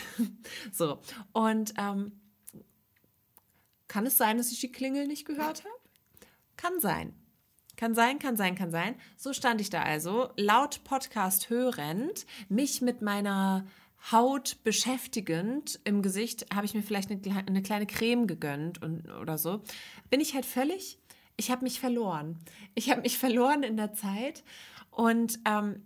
[0.72, 1.00] so,
[1.32, 2.12] und ähm,
[3.88, 5.83] kann es sein, dass ich die Klingel nicht gehört habe?
[6.58, 7.14] Kann sein.
[7.76, 8.96] Kann sein, kann sein, kann sein.
[9.18, 13.66] So stand ich da also, laut Podcast hörend, mich mit meiner
[14.12, 19.10] Haut beschäftigend im Gesicht, habe ich mir vielleicht eine, kle- eine kleine Creme gegönnt und,
[19.10, 19.62] oder so.
[20.10, 21.00] Bin ich halt völlig,
[21.38, 22.38] ich habe mich verloren.
[22.76, 24.44] Ich habe mich verloren in der Zeit
[24.92, 25.84] und ähm,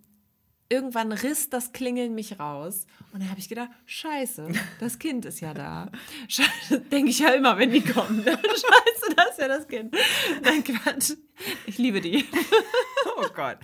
[0.70, 2.86] irgendwann riss das Klingeln mich raus.
[3.12, 4.48] Und dann habe ich gedacht, scheiße,
[4.80, 5.90] das Kind ist ja da.
[6.92, 8.24] Denke ich ja immer, wenn die kommen.
[8.24, 8.38] ne?
[8.44, 9.96] Scheiße, das ist ja das Kind.
[10.44, 11.14] Nein, Quatsch.
[11.66, 12.26] Ich liebe die.
[13.18, 13.58] Oh Gott.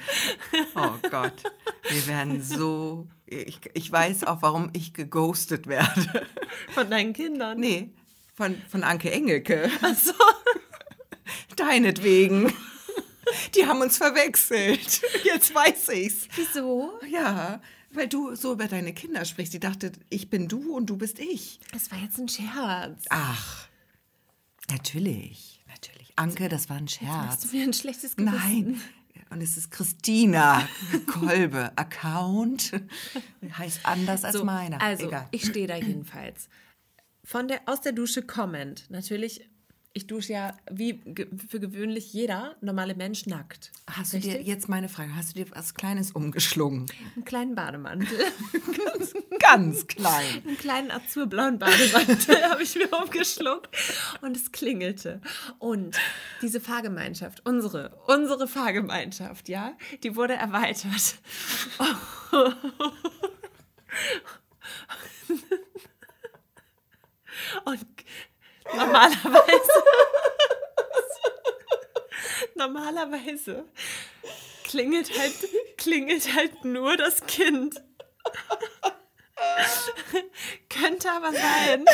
[0.75, 1.43] Oh Gott.
[1.89, 3.07] Wir werden so.
[3.25, 6.27] Ich, ich weiß auch, warum ich geghostet werde.
[6.73, 7.59] Von deinen Kindern.
[7.59, 7.89] Nee,
[8.35, 9.69] von, von Anke Engelke.
[9.81, 10.13] Ach so.
[11.55, 12.53] Deinetwegen.
[13.55, 15.01] Die haben uns verwechselt.
[15.23, 16.27] Jetzt weiß ich's.
[16.35, 16.91] Wieso?
[17.09, 19.53] Ja, weil du so über deine Kinder sprichst.
[19.53, 21.59] Die dachte, ich bin du und du bist ich.
[21.71, 23.05] Das war jetzt ein Scherz.
[23.09, 23.67] Ach,
[24.69, 26.13] natürlich, natürlich.
[26.15, 27.51] Anke, das war ein Hast Scherz.
[27.51, 28.35] du mir ein schlechtes Gewissen?
[28.35, 28.81] Nein.
[29.29, 30.67] Und es ist Christina
[31.07, 31.71] Kolbe.
[31.75, 32.71] Account
[33.57, 34.79] heißt anders als So, meiner.
[34.79, 35.27] Also, Egal.
[35.31, 36.49] ich stehe da jedenfalls.
[37.23, 38.85] Von der, aus der Dusche kommend.
[38.91, 39.49] Natürlich,
[39.95, 40.99] ich dusche ja wie
[41.47, 43.71] für gewöhnlich jeder normale Mensch nackt.
[43.87, 46.87] Hast du dir jetzt meine Frage, hast du dir was Kleines umgeschlungen?
[47.15, 48.17] einen kleinen Bademantel?
[49.39, 50.41] Ganz klein.
[50.47, 53.69] einen kleinen azurblauen Bademantel habe ich mir umgeschluckt
[54.21, 55.21] und es klingelte.
[55.59, 55.99] Und
[56.41, 61.19] diese Fahrgemeinschaft, unsere, unsere Fahrgemeinschaft, ja, die wurde erweitert.
[67.65, 67.85] Und
[68.75, 69.83] normalerweise,
[72.55, 73.65] normalerweise
[74.63, 75.33] klingelt halt,
[75.77, 77.81] klingelt halt nur das Kind.
[80.69, 81.85] Könnte aber sein,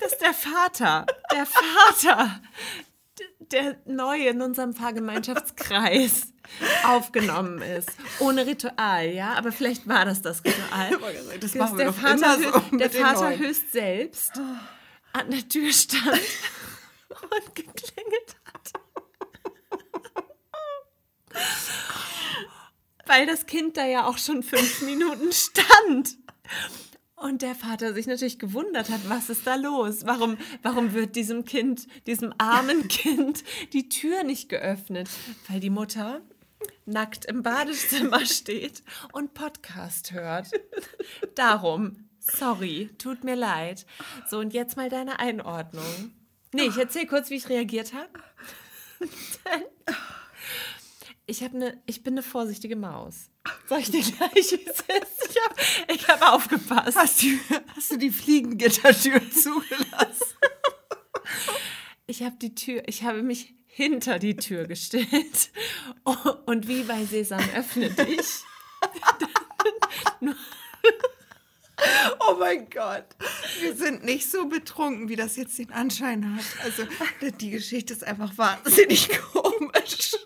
[0.00, 2.40] dass der Vater, der Vater,
[3.38, 6.32] der neu in unserem Fahrgemeinschaftskreis
[6.84, 7.90] aufgenommen ist.
[8.20, 9.34] Ohne Ritual, ja?
[9.34, 10.90] Aber vielleicht war das das Ritual.
[11.40, 14.40] Das Dass machen wir der Vater, so der Vater höchst selbst
[15.12, 16.04] an der Tür stand
[17.08, 18.72] und geklingelt hat.
[23.06, 26.16] Weil das Kind da ja auch schon fünf Minuten stand.
[27.16, 30.06] Und der Vater sich natürlich gewundert hat, was ist da los?
[30.06, 33.44] Warum, warum wird diesem Kind, diesem armen Kind,
[33.74, 35.10] die Tür nicht geöffnet?
[35.48, 36.22] Weil die Mutter
[36.86, 40.50] nackt im Badezimmer steht und Podcast hört.
[41.34, 43.86] Darum, sorry, tut mir leid.
[44.28, 46.12] So, und jetzt mal deine Einordnung.
[46.52, 48.08] Nee, ich erzähle kurz, wie ich reagiert habe.
[51.26, 53.30] Ich, hab ne, ich bin eine vorsichtige Maus.
[53.68, 55.30] Sag ich dir gleich, wie es ist.
[55.30, 55.54] Ich habe
[55.94, 56.96] ich hab aufgepasst.
[56.96, 57.28] Hast du,
[57.76, 60.36] hast du die Fliegengittertür zugelassen?
[62.06, 65.50] Ich habe die Tür, ich habe mich hinter die Tür gestellt.
[66.46, 68.42] Und wie bei Sesam öffne dich.
[72.28, 73.06] Oh mein Gott.
[73.60, 76.44] Wir sind nicht so betrunken, wie das jetzt den Anschein hat.
[76.64, 76.84] Also,
[77.40, 80.16] die Geschichte ist einfach wahnsinnig komisch.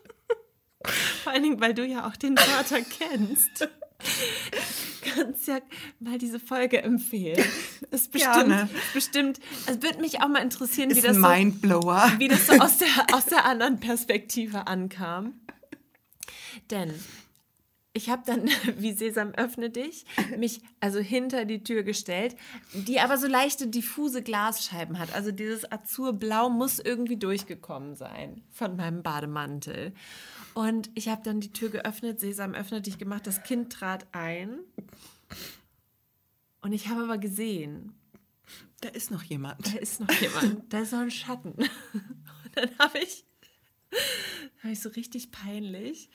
[1.22, 3.68] Vor allen Dingen, weil du ja auch den Vater kennst.
[5.14, 5.60] Kannst ja
[6.00, 7.42] mal diese Folge empfehlen.
[7.90, 8.68] Ist bestimmt, Gerne.
[8.92, 12.54] bestimmt, es würde mich auch mal interessieren, wie Ist das, ein so, wie das so
[12.54, 15.40] aus der, aus der anderen Perspektive ankam.
[16.70, 16.92] Denn
[17.96, 20.04] ich habe dann, wie Sesam öffne dich,
[20.36, 22.36] mich also hinter die Tür gestellt,
[22.74, 25.14] die aber so leichte diffuse Glasscheiben hat.
[25.14, 29.94] Also dieses Azurblau muss irgendwie durchgekommen sein von meinem Bademantel.
[30.54, 34.58] Und ich habe dann die Tür geöffnet, Sesam öffne dich gemacht, das Kind trat ein.
[36.60, 37.94] Und ich habe aber gesehen,
[38.80, 39.74] Da ist noch jemand.
[39.74, 41.52] da ist noch jemand, da ist noch ein Schatten.
[41.54, 43.24] Und dann habe ich,
[44.62, 46.08] habe ich so richtig peinlich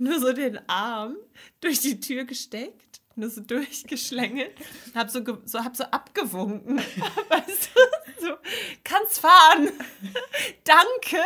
[0.00, 1.16] nur so den Arm
[1.60, 4.52] durch die Tür gesteckt, nur so durchgeschlängelt,
[4.94, 6.78] habe so, so, hab so abgewunken.
[7.28, 8.34] Weißt du, so,
[8.82, 9.68] kannst fahren.
[10.64, 11.22] Danke.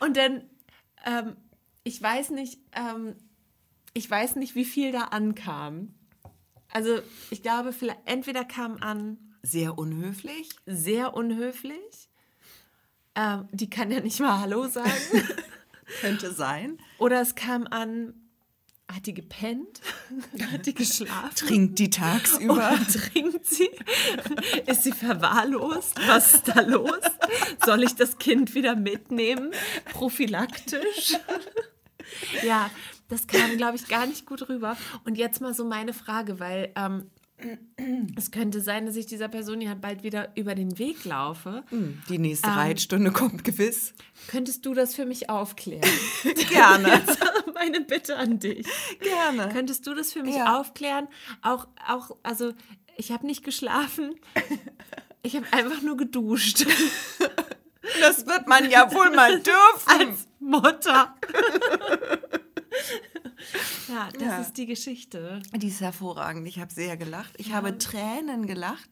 [0.00, 0.48] Und dann,
[1.06, 1.36] ähm,
[1.84, 3.16] ich weiß nicht, ähm,
[3.94, 5.94] ich weiß nicht, wie viel da ankam.
[6.70, 7.00] Also
[7.30, 10.50] ich glaube, vielleicht, entweder kam an, Sehr unhöflich.
[10.66, 12.10] sehr unhöflich.
[13.14, 14.92] Ähm, die kann ja nicht mal Hallo sagen.
[16.00, 16.78] Könnte sein.
[16.98, 18.14] Oder es kam an,
[18.90, 19.82] hat die gepennt?
[20.50, 21.34] Hat die geschlafen?
[21.34, 22.54] Trinkt die tagsüber.
[22.54, 23.68] Oder trinkt sie?
[24.66, 25.98] Ist sie verwahrlost?
[26.06, 26.98] Was ist da los?
[27.66, 29.52] Soll ich das Kind wieder mitnehmen?
[29.92, 31.16] Prophylaktisch?
[32.42, 32.70] Ja,
[33.08, 34.76] das kam, glaube ich, gar nicht gut rüber.
[35.04, 37.10] Und jetzt mal so meine Frage, weil ähm,
[38.16, 41.62] es könnte sein, dass ich dieser Person ja bald wieder über den Weg laufe.
[42.08, 42.54] Die nächste Ähm.
[42.54, 43.94] Reitstunde kommt gewiss.
[44.28, 45.88] Könntest du das für mich aufklären?
[46.50, 47.00] Gerne.
[47.54, 48.66] Meine Bitte an dich.
[49.00, 49.48] Gerne.
[49.52, 50.58] Könntest du das für mich Ja.
[50.58, 51.08] aufklären?
[51.42, 52.52] Auch, auch, also
[52.96, 54.14] ich habe nicht geschlafen.
[55.22, 56.66] Ich habe einfach nur geduscht.
[58.00, 60.08] Das wird man ja wohl mal dürfen.
[60.08, 61.14] Als Mutter.
[63.88, 64.40] ja, das Ja.
[64.40, 65.40] ist die Geschichte.
[65.56, 66.46] Die ist hervorragend.
[66.46, 67.34] Ich habe sehr gelacht.
[67.38, 68.88] Ich habe Tränen gelacht.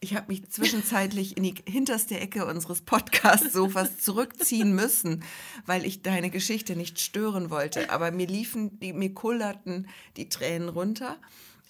[0.00, 5.22] Ich habe mich zwischenzeitlich in die hinterste Ecke unseres Podcast-Sofas zurückziehen müssen,
[5.64, 7.88] weil ich deine Geschichte nicht stören wollte.
[7.90, 11.18] Aber mir liefen, die, mir kullerten die Tränen runter.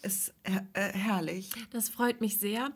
[0.02, 1.50] Ist her äh, herrlich.
[1.70, 2.70] Das freut mich sehr.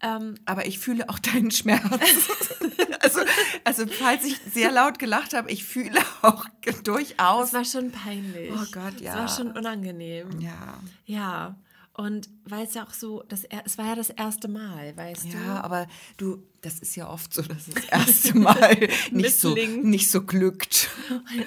[0.00, 1.84] Ähm, Aber ich fühle auch deinen Schmerz.
[3.00, 3.20] also,
[3.64, 6.46] also, falls ich sehr laut gelacht habe, ich fühle auch
[6.82, 7.48] durchaus.
[7.48, 8.50] es war schon peinlich.
[8.52, 9.12] Oh Gott, ja.
[9.12, 10.40] Es war schon unangenehm.
[10.40, 10.80] ja.
[11.04, 11.56] Ja.
[11.94, 15.36] Und weil es ja auch so, das, es war ja das erste Mal, weißt du?
[15.36, 15.86] Ja, aber
[16.16, 20.88] du, das ist ja oft so, dass das erste Mal nicht so, nicht so glückt.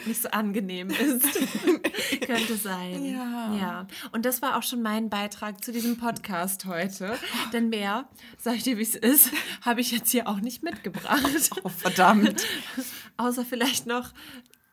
[0.05, 1.25] nicht so angenehm ist.
[2.27, 3.05] Könnte sein.
[3.05, 3.55] Ja.
[3.55, 3.87] ja.
[4.11, 7.17] Und das war auch schon mein Beitrag zu diesem Podcast heute.
[7.51, 9.31] Denn mehr, sag ich dir, wie es ist,
[9.61, 11.49] habe ich jetzt hier auch nicht mitgebracht.
[11.63, 12.45] Oh, verdammt.
[13.17, 14.13] Außer vielleicht noch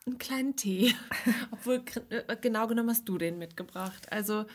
[0.05, 0.93] einen kleinen Tee.
[1.51, 1.83] Obwohl,
[2.41, 4.11] genau genommen hast du den mitgebracht.
[4.11, 4.45] Also,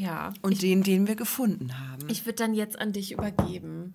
[0.00, 0.32] ja.
[0.42, 2.08] Und den, den wir gefunden haben.
[2.08, 3.94] Ich würde dann jetzt an dich übergeben.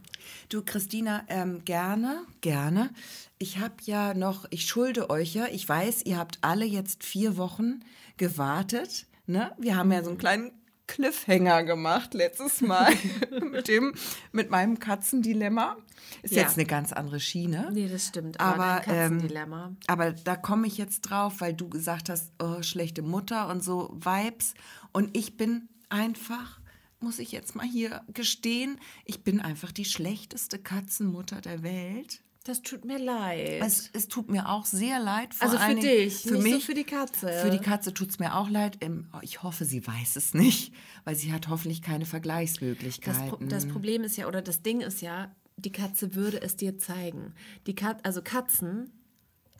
[0.49, 2.91] Du, Christina, ähm, gerne, gerne.
[3.37, 7.37] Ich habe ja noch, ich schulde euch ja, ich weiß, ihr habt alle jetzt vier
[7.37, 7.81] Wochen
[8.17, 9.07] gewartet.
[9.27, 9.51] Ne?
[9.57, 10.51] Wir haben ja so einen kleinen
[10.87, 12.93] Cliffhanger gemacht letztes Mal
[13.51, 13.93] mit, dem,
[14.31, 15.77] mit meinem Katzendilemma.
[16.21, 16.43] Ist Ja.
[16.43, 17.69] jetzt eine ganz andere Schiene.
[17.73, 18.39] Nee, das stimmt.
[18.39, 19.75] Aber, Aber, ähm, Katzendilemma.
[19.87, 23.95] Aber da komme ich jetzt drauf, weil du gesagt hast, oh, schlechte Mutter und so
[23.99, 24.53] Vibes.
[24.91, 26.59] Und ich bin einfach,
[26.99, 32.21] muss ich jetzt mal hier gestehen, ich bin einfach die schlechteste Katzenmutter der Welt.
[32.45, 33.61] das tut mir leid.
[33.63, 35.33] Es, es tut mir auch sehr leid.
[35.33, 36.65] Vor Also für Dingen dich, für nicht so mich.
[36.65, 37.27] für die Katze.
[37.41, 38.77] Für die Katze tut es mir auch leid.
[38.81, 40.71] Ähm, Ich hoffe, sie weiß es nicht,
[41.05, 43.29] weil sie hat hoffentlich keine Das, Vergleichsmöglichkeiten.
[43.29, 46.77] Pro das Problem ist ja, oder das Ding ist ja, die Katze würde es dir
[46.77, 47.33] zeigen.
[47.65, 48.91] Die Kat also Katzen,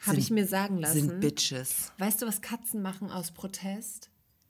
[0.02, 1.08] habe ich mir sagen lassen.
[1.10, 1.92] sind Bitches.
[1.98, 4.10] weißt du, was Katzen machen aus Protest?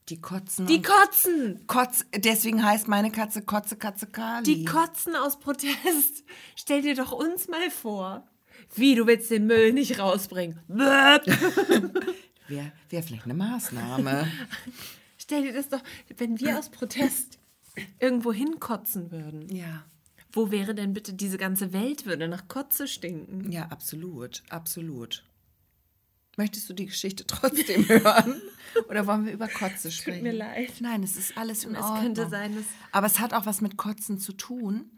[0.09, 0.67] Die kotzen.
[0.67, 1.65] Die kotzen!
[1.65, 4.43] Kotz, deswegen heißt meine Katze Kotze, Katze, Kali.
[4.43, 6.23] Die kotzen aus Protest.
[6.55, 8.27] Stell dir doch uns mal vor.
[8.75, 10.59] Wie, du willst den Müll nicht rausbringen?
[10.67, 11.21] Wäre
[12.89, 14.31] wär vielleicht eine Maßnahme.
[15.17, 15.81] Stell dir das doch,
[16.17, 17.39] wenn wir aus Protest
[17.99, 19.49] irgendwo hinkotzen würden.
[19.53, 19.85] ja.
[20.31, 23.49] Wo wäre denn bitte diese ganze Welt würde nach Kotze stinken?
[23.53, 25.23] Ja, absolut, absolut.
[26.37, 28.41] Möchtest du die Geschichte trotzdem hören?
[28.89, 30.23] Oder wollen wir über Kotze sprechen?
[30.23, 30.73] mir leid.
[30.81, 32.01] Nein, es ist alles in Es Ordnung.
[32.01, 34.89] könnte sein, dass- Aber es hat auch was mit Kotzen zu tun,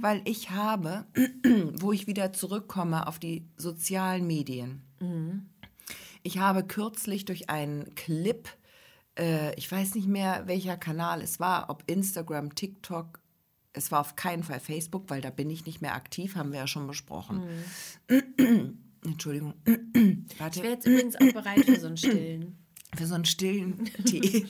[0.00, 1.04] weil ich habe,
[1.80, 4.82] wo ich wieder zurückkomme auf die sozialen Medien.
[6.22, 8.48] Ich habe kürzlich durch einen Clip,
[9.18, 13.20] äh, ich weiß nicht mehr, welcher Kanal es war, ob Instagram, TikTok,
[13.74, 16.60] es war auf keinen Fall Facebook, weil da bin ich nicht mehr aktiv, haben wir
[16.60, 17.42] ja schon besprochen.
[19.04, 19.54] Entschuldigung.
[20.38, 20.58] Warte.
[20.58, 22.58] Ich wäre jetzt übrigens auch bereit für so einen stillen.
[22.96, 24.46] Für so einen stillen Tee.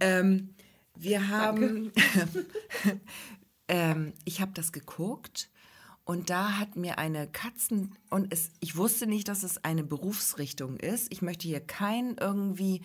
[0.00, 0.54] ähm,
[0.96, 1.90] wir haben,
[3.68, 5.50] ähm, ich habe das geguckt
[6.04, 10.76] und da hat mir eine Katzen und es, ich wusste nicht, dass es eine Berufsrichtung
[10.76, 11.12] ist.
[11.12, 12.82] Ich möchte hier keinen irgendwie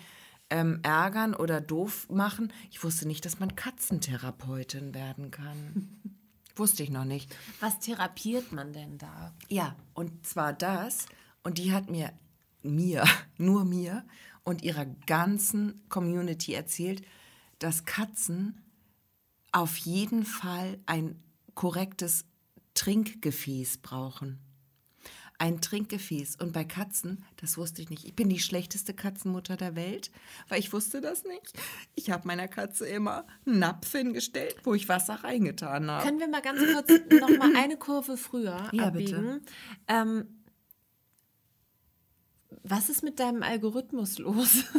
[0.50, 2.54] ähm, ärgern oder doof machen.
[2.72, 6.17] Ich wusste nicht, dass man Katzentherapeutin werden kann.
[6.60, 7.36] Wusste ich noch nicht.
[7.60, 9.34] Was therapiert man denn da?
[9.50, 11.06] Ja, und zwar das.
[11.44, 12.12] Und die hat mir,
[12.64, 13.04] mir,
[13.38, 14.06] nur mir
[14.44, 17.06] und ihrer ganzen Community erzählt,
[17.60, 18.62] dass Katzen
[19.52, 21.22] auf jeden Fall ein
[21.54, 22.26] korrektes
[22.76, 24.40] Trinkgefäß brauchen.
[25.40, 26.38] Ein Trinkgefäß.
[26.38, 28.06] Und bei Katzen, das wusste ich nicht.
[28.06, 30.12] Ich bin die schlechteste Katzenmutter der Welt,
[30.48, 31.54] weil ich wusste das nicht.
[31.96, 36.04] Ich habe meiner Katze immer einen Napf hingestellt, wo ich Wasser reingetan habe.
[36.04, 36.90] Können wir mal ganz kurz
[37.22, 39.42] noch mal eine Kurve früher ja, abbiegen?
[39.42, 39.42] Bitte.
[39.88, 40.26] Ähm,
[42.64, 44.64] was ist mit deinem Algorithmus los?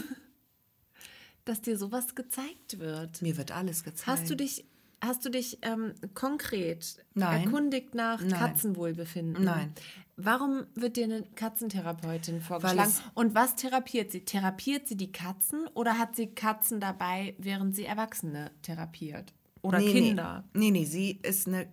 [1.49, 3.23] dass dir sowas gezeigt wird.
[3.23, 4.07] Mir wird alles gezeigt.
[4.07, 4.67] Hast du dich,
[5.01, 7.45] hast du dich ähm, konkret Nein.
[7.45, 8.31] erkundigt nach Nein.
[8.31, 9.45] Katzenwohlbefinden?
[9.45, 9.73] Nein.
[10.17, 12.93] Warum wird dir eine Katzentherapeutin vorgeschlagen?
[13.15, 14.25] Und was therapiert sie?
[14.25, 19.33] Therapiert sie die Katzen oder hat sie Katzen dabei, während sie Erwachsene therapiert?
[19.63, 20.45] Oder nee, Kinder?
[20.55, 20.73] Nee.
[20.73, 21.69] nee, nee, sie ist eine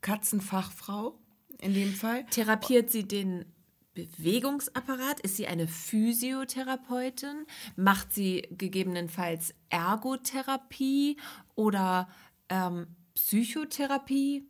[0.00, 1.18] Katzenfachfrau
[1.60, 2.24] in dem Fall.
[2.30, 3.44] Therapiert sie den
[3.94, 5.20] Bewegungsapparat?
[5.20, 7.46] Ist sie eine Physiotherapeutin?
[7.76, 11.18] Macht sie gegebenenfalls Ergotherapie
[11.54, 12.08] oder
[12.50, 14.46] ähm, Psychotherapie?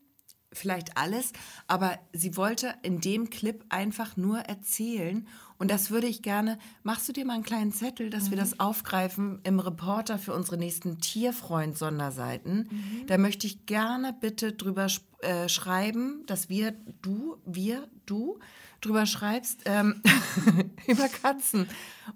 [0.53, 1.33] Vielleicht alles,
[1.69, 5.29] aber sie wollte in dem Clip einfach nur erzählen.
[5.59, 6.59] Und das würde ich gerne.
[6.83, 8.31] Machst du dir mal einen kleinen Zettel, dass mhm.
[8.31, 12.69] wir das aufgreifen im Reporter für unsere nächsten Tierfreund-Sonderseiten?
[12.69, 13.07] Mhm.
[13.07, 14.89] Da möchte ich gerne bitte drüber
[15.21, 18.41] äh, schreiben, dass wir, du, wir, du,
[18.81, 20.03] drüber schreibst, ähm,
[20.89, 21.69] über Katzen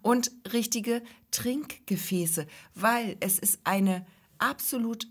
[0.02, 4.06] und richtige Trinkgefäße, weil es ist eine
[4.38, 5.06] absolut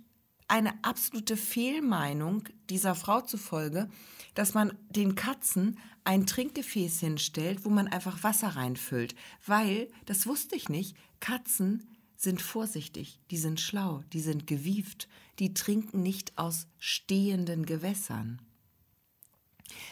[0.53, 3.89] eine absolute Fehlmeinung dieser Frau zufolge,
[4.35, 9.15] dass man den Katzen ein Trinkgefäß hinstellt, wo man einfach Wasser reinfüllt,
[9.47, 15.07] weil das wusste ich nicht, Katzen sind vorsichtig, die sind schlau, die sind gewieft,
[15.39, 18.39] die trinken nicht aus stehenden Gewässern.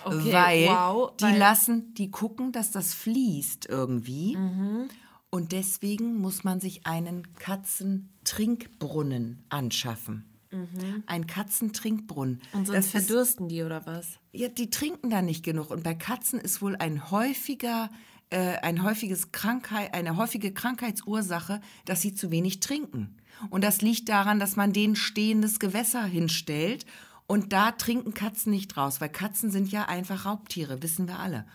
[0.04, 4.38] Okay, weil wow, die weil lassen, die gucken, dass das fließt irgendwie.
[4.38, 4.90] Mhm.
[5.32, 10.31] Und deswegen muss man sich einen Katzentrinkbrunnen anschaffen.
[10.52, 11.04] Mhm.
[11.06, 12.42] Ein Katzentrinkbrunnen.
[12.54, 14.20] Und sonst das verdürsten ist, die oder was?
[14.34, 15.72] Ja, die trinken da nicht genug.
[15.72, 17.90] Und bei Katzen ist wohl ein häufiger,
[18.30, 23.16] äh, ein häufiges Krankheit, eine häufige Krankheitsursache, dass sie zu wenig trinken.
[23.50, 26.86] Und das liegt daran, dass man denen stehendes Gewässer hinstellt
[27.28, 31.46] und da trinken Katzen nicht raus, weil Katzen sind ja einfach Raubtiere, wissen wir alle.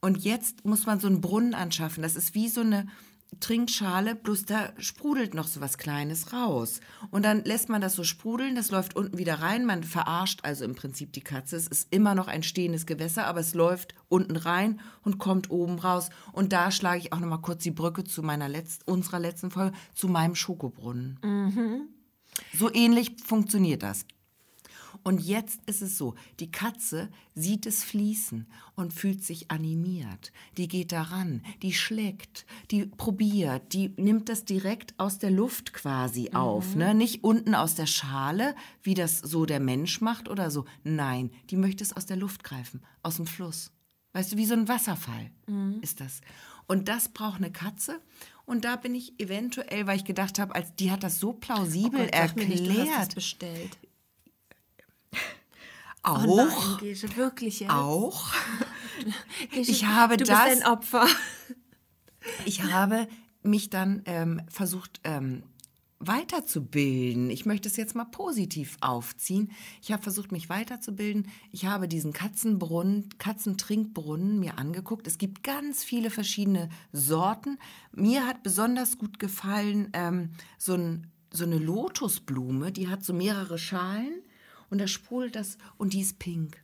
[0.00, 2.02] Und jetzt muss man so einen Brunnen anschaffen.
[2.02, 2.86] Das ist wie so eine
[3.40, 6.80] Trinkschale, bloß da sprudelt noch so was Kleines raus.
[7.10, 9.64] Und dann lässt man das so sprudeln, das läuft unten wieder rein.
[9.64, 11.56] Man verarscht also im Prinzip die Katze.
[11.56, 15.78] Es ist immer noch ein stehendes Gewässer, aber es läuft unten rein und kommt oben
[15.78, 16.10] raus.
[16.32, 19.50] Und da schlage ich auch noch mal kurz die Brücke zu meiner letzten, unserer letzten
[19.50, 21.18] Folge, zu meinem Schokobrunnen.
[21.22, 21.88] Mhm.
[22.52, 24.06] So ähnlich funktioniert das.
[25.04, 30.32] Und jetzt ist es so, die Katze sieht es fließen und fühlt sich animiert.
[30.56, 36.30] Die geht daran, die schlägt, die probiert, die nimmt das direkt aus der Luft quasi
[36.30, 36.36] mhm.
[36.36, 36.74] auf.
[36.74, 36.94] Ne?
[36.94, 40.64] Nicht unten aus der Schale, wie das so der Mensch macht oder so.
[40.84, 43.70] Nein, die möchte es aus der Luft greifen, aus dem Fluss.
[44.14, 45.80] Weißt du, wie so ein Wasserfall mhm.
[45.82, 46.22] ist das.
[46.66, 48.00] Und das braucht eine Katze.
[48.46, 52.00] Und da bin ich eventuell, weil ich gedacht habe, als die hat das so plausibel
[52.00, 52.48] oh Gott, erklärt.
[52.48, 53.78] Nicht, du hast es bestellt.
[56.04, 56.24] Auch.
[56.26, 57.72] Oh nein, Gesche, wirklich jetzt?
[57.72, 58.32] Auch.
[59.50, 60.44] Gesche, ich habe du das.
[60.44, 61.06] Bist ein Opfer.
[62.44, 63.08] Ich habe
[63.42, 65.44] mich dann ähm, versucht ähm,
[65.98, 67.30] weiterzubilden.
[67.30, 69.50] Ich möchte es jetzt mal positiv aufziehen.
[69.82, 71.28] Ich habe versucht, mich weiterzubilden.
[71.50, 75.06] Ich habe diesen Katzenbrunnen, Katzentrinkbrunnen mir angeguckt.
[75.06, 77.58] Es gibt ganz viele verschiedene Sorten.
[77.92, 83.56] Mir hat besonders gut gefallen ähm, so, ein, so eine Lotusblume, die hat so mehrere
[83.56, 84.22] Schalen
[84.74, 86.60] und da sprudelt das und die ist pink.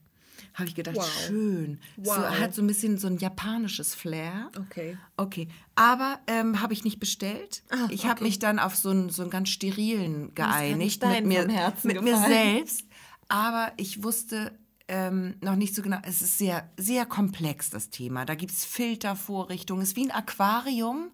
[0.54, 1.24] Habe ich gedacht, wow.
[1.28, 1.78] schön.
[1.96, 2.16] Wow.
[2.16, 4.50] So, hat so ein bisschen so ein japanisches Flair.
[4.58, 4.98] Okay.
[5.16, 5.46] Okay.
[5.76, 7.62] Aber ähm, habe ich nicht bestellt.
[7.70, 8.24] Ah, ich habe okay.
[8.24, 11.46] mich dann auf so einen, so einen ganz sterilen geeinigt mit, mir,
[11.84, 12.84] mit mir selbst.
[13.28, 14.58] Aber ich wusste
[14.88, 15.98] ähm, noch nicht so genau.
[16.02, 18.24] Es ist sehr, sehr komplex, das Thema.
[18.24, 19.84] Da gibt es Filtervorrichtungen.
[19.84, 21.12] Es ist wie ein Aquarium,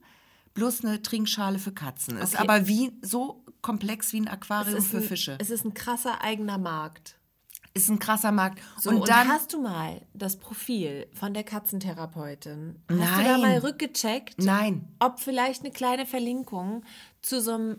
[0.55, 2.15] bloß eine Trinkschale für Katzen.
[2.15, 2.25] Okay.
[2.25, 5.37] Ist aber wie so komplex wie ein Aquarium für ein, Fische.
[5.41, 7.19] Es ist ein krasser eigener Markt.
[7.75, 8.61] Ist ein krasser Markt.
[8.81, 12.77] So, und und, dann hast du mal das Profil von der Katzentherapeutin?
[12.89, 13.41] Hast du da Nein.
[13.43, 14.37] mal rückgecheckt?
[14.39, 14.89] Nein.
[14.99, 16.85] Ob vielleicht eine kleine Verlinkung
[17.21, 17.79] zu so einem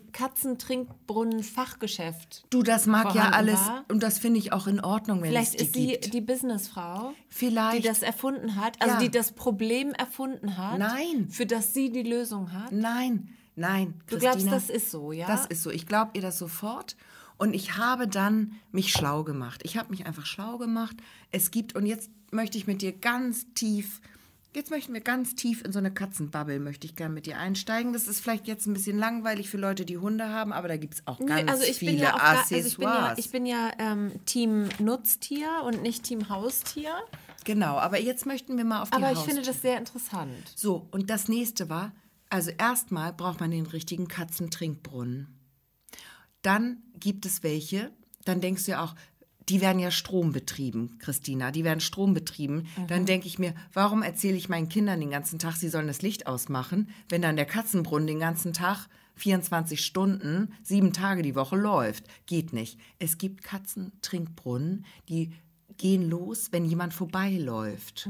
[1.08, 2.44] Katzentrinkbrunnen-Fachgeschäft.
[2.50, 3.84] Du, das mag ja alles war?
[3.88, 6.12] und das finde ich auch in Ordnung, wenn Vielleicht es die ist sie gibt.
[6.14, 7.78] die Businessfrau, Vielleicht.
[7.82, 9.00] die das erfunden hat, also Ja.
[9.00, 11.28] die das Problem erfunden hat, Nein.
[11.30, 12.70] für das sie die Lösung hat.
[12.72, 13.94] Nein, nein.
[14.06, 15.26] Du glaubst, Christina, das ist so, ja?
[15.26, 15.70] Das ist so.
[15.70, 16.96] Ich glaube ihr das sofort.
[17.36, 19.60] Und ich habe dann mich schlau gemacht.
[19.64, 20.96] Ich habe mich einfach schlau gemacht.
[21.30, 24.00] Es gibt, und jetzt möchte ich mit dir ganz tief,
[24.54, 27.92] jetzt möchten wir ganz tief in so eine Katzenbubble, möchte ich gerne mit dir einsteigen.
[27.92, 30.94] Das ist vielleicht jetzt ein bisschen langweilig für Leute, die Hunde haben, aber da gibt
[30.94, 33.18] es auch Nee, ganz also ich viele bin ja auch gar, also Accessoires.
[33.18, 36.90] ich bin ja, ich bin ja ähm, Team Nutztier und nicht Team Haustier.
[37.44, 39.34] genau, aber jetzt möchten wir mal auf die Aber ich Haustür.
[39.34, 40.32] finde das sehr interessant.
[40.56, 41.92] So, und das nächste war,
[42.30, 45.28] also erstmal braucht man den richtigen Katzentrinkbrunnen.
[46.42, 47.90] Dann gibt es welche,
[48.24, 48.94] dann denkst du ja auch,
[49.48, 52.66] die werden ja strombetrieben, Christina, die werden strombetrieben.
[52.86, 56.02] Dann denke ich mir, warum erzähle ich meinen Kindern den ganzen Tag, sie sollen das
[56.02, 61.56] Licht ausmachen, wenn dann der Katzenbrunnen den ganzen Tag 24 Stunden, sieben Tage die Woche
[61.56, 62.04] läuft.
[62.26, 62.78] Geht nicht.
[62.98, 65.32] Es gibt Katzentrinkbrunnen, die
[65.78, 68.08] gehen los, wenn jemand vorbeiläuft.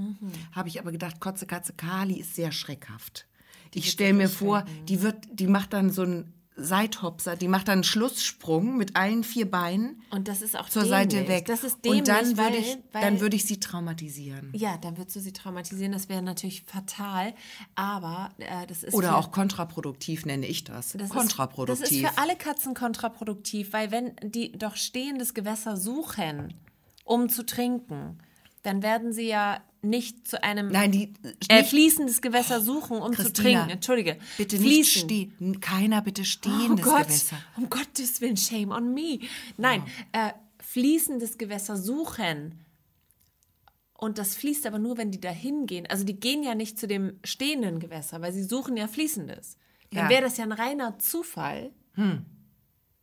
[0.52, 3.27] Habe ich aber gedacht, Kotze Katze Kali ist sehr schreckhaft.
[3.74, 7.74] Ich stelle mir vor, die wird, die macht dann so einen Seithopser, die macht dann
[7.74, 11.12] einen Schlusssprung mit allen vier Beinen Und das ist auch zur dämlich.
[11.12, 11.46] Seite weg.
[11.46, 14.50] Das ist dämlich, Und dann würde ich, dann würde ich sie traumatisieren.
[14.56, 15.92] ja, dann würdest du sie traumatisieren.
[15.92, 17.32] Das wäre natürlich fatal.
[17.76, 20.94] Aber äh, das ist Oder auch kontraproduktiv nenne ich das.
[20.98, 21.84] das kontraproduktiv.
[21.84, 26.54] Ist, das ist für alle Katzen kontraproduktiv, weil wenn die doch stehendes Gewässer suchen,
[27.04, 28.18] um zu trinken,
[28.64, 31.12] dann werden sie ja nicht zu einem Nein, die
[31.48, 33.70] äh, nicht- fließendes Gewässer suchen, um zu Christina, trinken.
[33.70, 34.18] Entschuldige.
[34.36, 35.60] Bitte nicht stehen.
[35.60, 37.36] Keiner bitte Oh stehendes Gott, Gewässer.
[37.56, 39.20] um Gottes Willen, shame on me.
[39.56, 42.64] Nein, äh, fließendes Gewässer suchen.
[43.94, 45.86] Und das fließt aber nur, wenn die da hingehen.
[45.88, 49.56] Also die gehen ja nicht zu dem stehenden Gewässer, weil sie suchen ja fließendes.
[49.90, 50.08] Dann Ja.
[50.10, 51.72] wäre das ja ein reiner Zufall,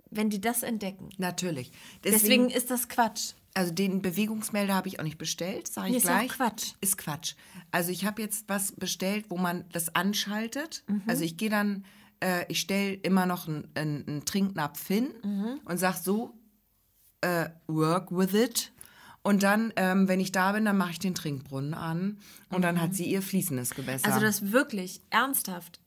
[0.09, 1.09] wenn die das entdecken.
[1.17, 1.71] Natürlich.
[2.05, 3.34] Deswegen, ist das Quatsch.
[3.57, 6.27] Also den Bewegungsmelder habe ich auch nicht bestellt, sage ich Nee, ist gleich.
[6.29, 6.73] Quatsch.
[6.81, 7.35] Ist Quatsch.
[7.71, 10.83] Also ich habe jetzt was bestellt, wo man das anschaltet.
[10.87, 11.03] Mhm.
[11.07, 11.85] Also ich gehe dann,
[12.19, 15.61] äh, ich stelle immer noch einen, einen, Trinknapf hin Mhm.
[15.63, 16.33] und sage so,
[17.21, 18.73] äh, work with it.
[19.23, 22.79] Und dann, ähm, wenn ich da bin, dann mache ich den Trinkbrunnen an und dann
[22.79, 24.07] hat sie ihr fließendes Gewässer.
[24.09, 24.13] Mhm.
[24.13, 25.79] Also das wirklich ernsthaft,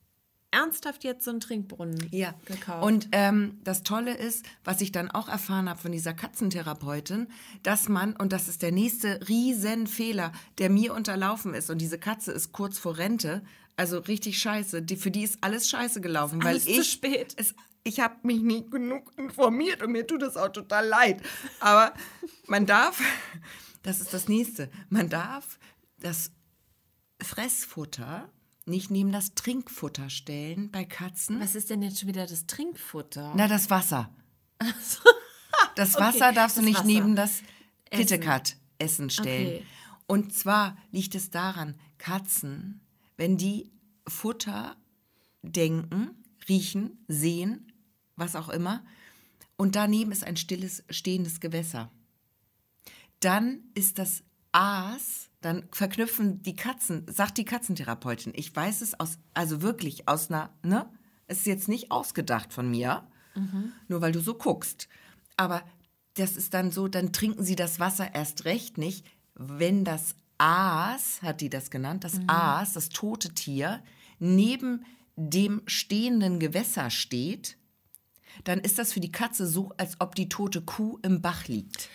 [0.51, 2.85] ernsthaft jetzt so einen Trinkbrunnen Ja, gekauft.
[2.85, 7.29] und ähm, das Tolle ist, was ich dann auch erfahren habe von dieser Katzentherapeutin,
[7.63, 12.33] dass man, und das ist der nächste Riesenfehler, der mir unterlaufen ist, und diese Katze
[12.33, 13.43] ist kurz vor Rente,
[13.77, 17.35] also richtig scheiße, die, für die ist alles scheiße gelaufen, weil alles zu ich, spät.
[17.37, 21.23] Es, ich habe mich nicht genug informiert und mir tut es auch total leid.
[21.61, 21.95] Aber
[22.47, 23.01] man darf,
[23.83, 25.59] das ist das nächste, man darf
[26.01, 26.33] das
[27.23, 28.29] Fressfutter
[28.69, 31.41] nicht neben das Trinkfutter stellen bei Katzen.
[31.41, 33.33] Was ist denn jetzt schon wieder das Trinkfutter?
[33.37, 34.11] Na, das Wasser.
[35.75, 36.87] Das Wasser Okay, darfst du nicht Wasser.
[36.87, 37.43] neben das
[37.91, 38.07] Essen.
[38.07, 39.47] KitKat-Essen stellen.
[39.47, 39.67] Okay.
[40.07, 42.81] Und zwar liegt es daran, Katzen,
[43.17, 43.71] wenn die
[44.07, 44.77] Futter
[45.43, 46.11] denken,
[46.49, 47.73] riechen, sehen,
[48.17, 48.85] was auch immer,
[49.57, 51.91] und daneben ist ein stilles, stehendes Gewässer,
[53.21, 59.19] dann ist das Aas, dann verknüpfen die Katzen, sagt die Katzentherapeutin, ich weiß es aus,
[59.35, 60.89] also wirklich aus einer, ne?
[61.27, 63.07] Es ist jetzt nicht ausgedacht von mir,
[63.89, 64.89] nur weil du so guckst.
[65.37, 65.63] Aber
[66.15, 71.21] das ist dann so, dann trinken sie das Wasser erst recht nicht, wenn das Aas,
[71.23, 73.83] hat die das genannt, das Aas, das tote Tier,
[74.19, 74.85] neben
[75.17, 77.57] dem stehenden Gewässer steht,
[78.45, 81.89] dann ist das für die Katze so, als ob die tote Kuh im Bach liegt.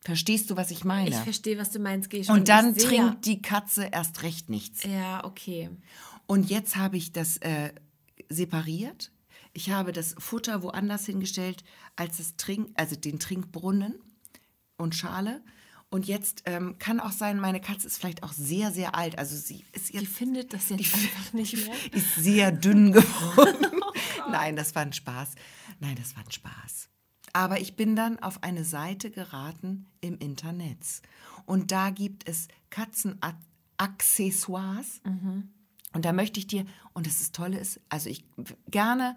[0.00, 1.10] Verstehst du, was ich meine?
[1.10, 2.38] Ich verstehe, was du meinst, gehe schon.
[2.38, 4.84] Und dann ich trinkt die Katze erst recht nichts.
[4.84, 5.70] Ja, okay.
[6.26, 7.72] Und jetzt habe ich das äh,
[8.28, 9.10] separiert.
[9.52, 11.64] Ich habe das Futter woanders hingestellt
[11.96, 13.94] als das Trink, also den Trinkbrunnen
[14.76, 15.42] und Schale.
[15.90, 19.18] Und jetzt ähm, kann auch sein, meine Katze ist vielleicht auch sehr, sehr alt.
[19.18, 21.74] Also sie ist Die jetzt findet das jetzt einfach nicht mehr.
[21.92, 23.66] ist sehr dünn geworden.
[24.30, 25.30] Nein, das war ein Spaß.
[25.80, 26.88] Nein, das war ein Spaß.
[27.32, 31.02] Aber ich bin dann auf eine Seite geraten im Internet.
[31.46, 35.00] Und da gibt es Katzenaccessoires.
[35.94, 38.24] Und da möchte ich dir, und das ist Tolle ist, also ich
[38.70, 39.16] gerne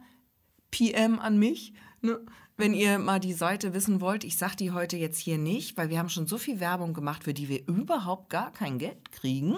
[0.71, 2.19] PM an mich, ne?
[2.57, 4.23] wenn ihr mal die Seite wissen wollt.
[4.23, 7.23] Ich sage die heute jetzt hier nicht, weil wir haben schon so viel Werbung gemacht,
[7.23, 9.57] für die wir überhaupt gar kein Geld kriegen.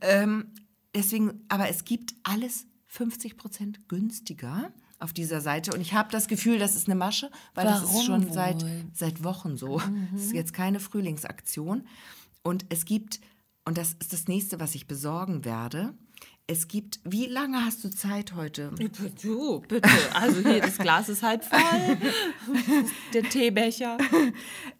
[0.00, 0.52] Ähm,
[0.94, 4.72] deswegen, aber es gibt alles 50 Prozent günstiger.
[4.98, 5.72] Auf dieser Seite.
[5.72, 8.62] Und ich habe das Gefühl, das ist eine Masche, weil das ist Warum schon seit,
[8.62, 8.84] wohl?
[8.92, 9.80] seit Wochen so.
[10.14, 11.86] Es ist jetzt keine Frühlingsaktion.
[12.42, 13.20] Und es gibt,
[13.64, 15.94] und das ist das nächste, was ich besorgen werde,
[16.50, 18.70] es gibt, wie lange hast du Zeit heute?
[19.22, 19.86] Du, bitte.
[20.14, 21.60] Also hier, das Glas ist halb voll.
[23.12, 23.98] Der Teebecher.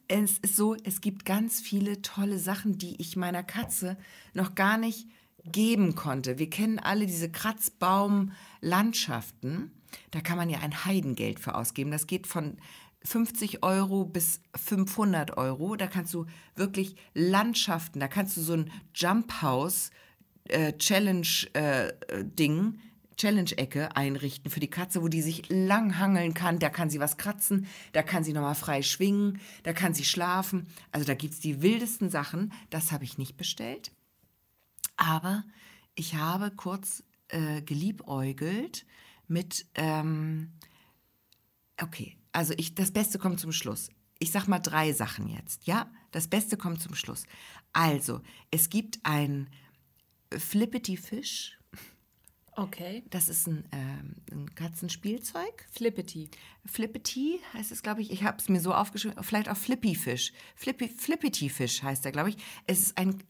[0.08, 3.98] Es ist so, es gibt ganz viele tolle Sachen, die ich meiner Katze
[4.32, 5.08] noch gar nicht
[5.44, 6.38] geben konnte.
[6.38, 9.77] Wir kennen alle diese Kratzbaumlandschaften.
[10.10, 11.90] Da kann man ja ein Heidengeld für ausgeben.
[11.90, 12.56] Das geht von
[13.04, 15.76] 50 Euro bis 500 Euro.
[15.76, 16.26] Da kannst du
[16.56, 19.90] wirklich Landschaften, da kannst du so ein Jump House
[20.48, 21.92] äh, Challenge äh,
[22.24, 22.80] Ding,
[23.16, 26.58] Challenge-Ecke einrichten für die Katze, wo die sich lang hangeln kann.
[26.58, 30.68] Da kann sie was kratzen, da kann sie nochmal frei schwingen, da kann sie schlafen.
[30.92, 32.52] Also da gibt es die wildesten Sachen.
[32.70, 33.92] Das habe ich nicht bestellt.
[34.96, 35.44] Aber
[35.94, 38.86] ich habe kurz äh, geliebäugelt
[39.28, 40.52] mit, ähm,
[41.80, 43.90] okay, also ich, das Beste kommt zum Schluss.
[44.18, 45.90] Ich sag mal drei Sachen jetzt, ja?
[46.10, 47.24] Das Beste kommt zum Schluss.
[47.72, 48.20] Also,
[48.50, 49.48] es gibt ein
[50.36, 51.58] Flippity Fish.
[52.52, 53.04] Okay.
[53.10, 55.66] Das ist ein, ähm, ein Katzenspielzeug.
[55.70, 56.28] Flippity.
[56.66, 58.10] Flippity heißt es, glaube ich.
[58.10, 59.22] Ich habe es mir so aufgeschrieben.
[59.22, 60.32] Vielleicht auch Flippy Fish.
[60.56, 62.36] Flippy, Flippity Fish heißt er, glaube ich.
[62.66, 63.22] Es ist ein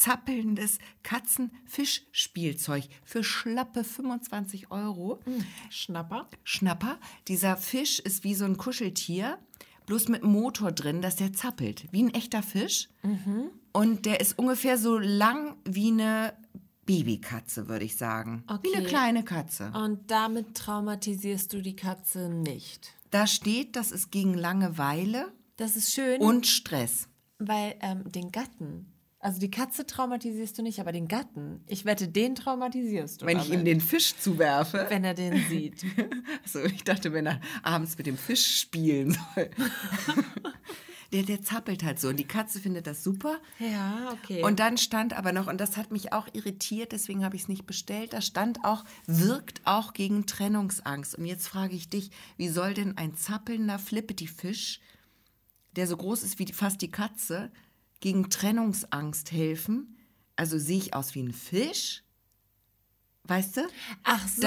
[0.00, 5.20] zappelndes Katzenfischspielzeug für schlappe 25 Euro.
[5.68, 6.26] Schnapper.
[6.44, 6.98] Schnapper.
[7.28, 9.38] Dieser Fisch ist wie so ein Kuscheltier,
[9.86, 11.84] bloß mit einem Motor drin, dass der zappelt.
[11.92, 12.88] Wie ein echter Fisch.
[13.72, 16.32] Und der ist ungefähr so lang wie eine
[16.86, 18.42] Babykatze, würde ich sagen.
[18.62, 18.88] Wie eine Okay.
[18.88, 19.70] kleine Katze.
[19.74, 22.94] Und damit traumatisierst du die Katze nicht.
[23.10, 27.08] Da steht, das ist gegen Langeweile Das ist schön, und Stress.
[27.38, 28.86] weil ähm, den Gatten,
[29.22, 33.26] also die Katze traumatisierst du nicht, aber den Gatten, ich wette, den traumatisierst du.
[33.26, 34.86] Wenn ich damit, ihm den Fisch zuwerfe.
[34.88, 35.84] wenn er den sieht.
[36.42, 39.50] Also ich dachte, wenn er abends mit dem Fisch spielen soll.
[41.12, 42.08] der, der zappelt halt so.
[42.08, 43.38] Und die Katze findet das super.
[43.58, 44.42] ja, okay.
[44.42, 47.48] Und dann stand aber noch, und das hat mich auch irritiert, deswegen habe ich es
[47.48, 51.14] nicht bestellt, da stand auch, wirkt auch gegen Trennungsangst.
[51.14, 54.80] Und jetzt frage ich dich, wie soll denn ein zappelnder Flippety-Fisch,
[55.76, 57.52] der so groß ist wie die, fast die Katze,
[58.00, 59.96] gegen Trennungsangst helfen?
[60.36, 62.02] Also sehe ich aus wie ein Fisch?
[63.24, 63.60] Weißt du?
[64.02, 64.40] Ach so,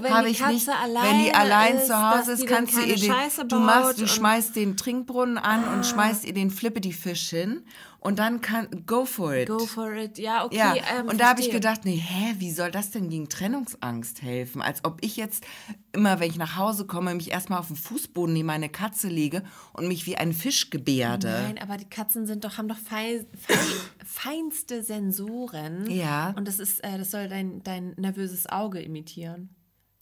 [0.00, 0.68] das wenn die ich Katze nicht.
[0.68, 4.04] alleine wenn die allein ist, zu Hause ist, kannst du ihr den, du machst, du
[4.04, 4.08] Ah.
[4.08, 7.64] schmeißt den Trinkbrunnen an und schmeißt ihr den Flippity-Fisch hin
[8.00, 9.48] und dann kann, go for it.
[9.48, 10.18] Go for it.
[10.18, 10.56] Ja, okay.
[10.56, 14.22] Ja, ähm, und da habe ich gedacht, nee, hä, wie soll das denn gegen Trennungsangst
[14.22, 14.62] helfen?
[14.62, 15.44] Als ob ich jetzt
[15.92, 19.42] immer, wenn ich nach Hause komme, mich erstmal auf den Fußboden neben meine Katze lege
[19.74, 21.28] und mich wie ein Fisch gebärde.
[21.28, 23.54] Nein, aber die Katzen sind doch, haben doch fei fei
[24.06, 25.90] feinste Sensoren.
[25.90, 26.32] Ja.
[26.36, 29.50] Und das ist, äh, das soll dein, dein nervöses Auge imitieren.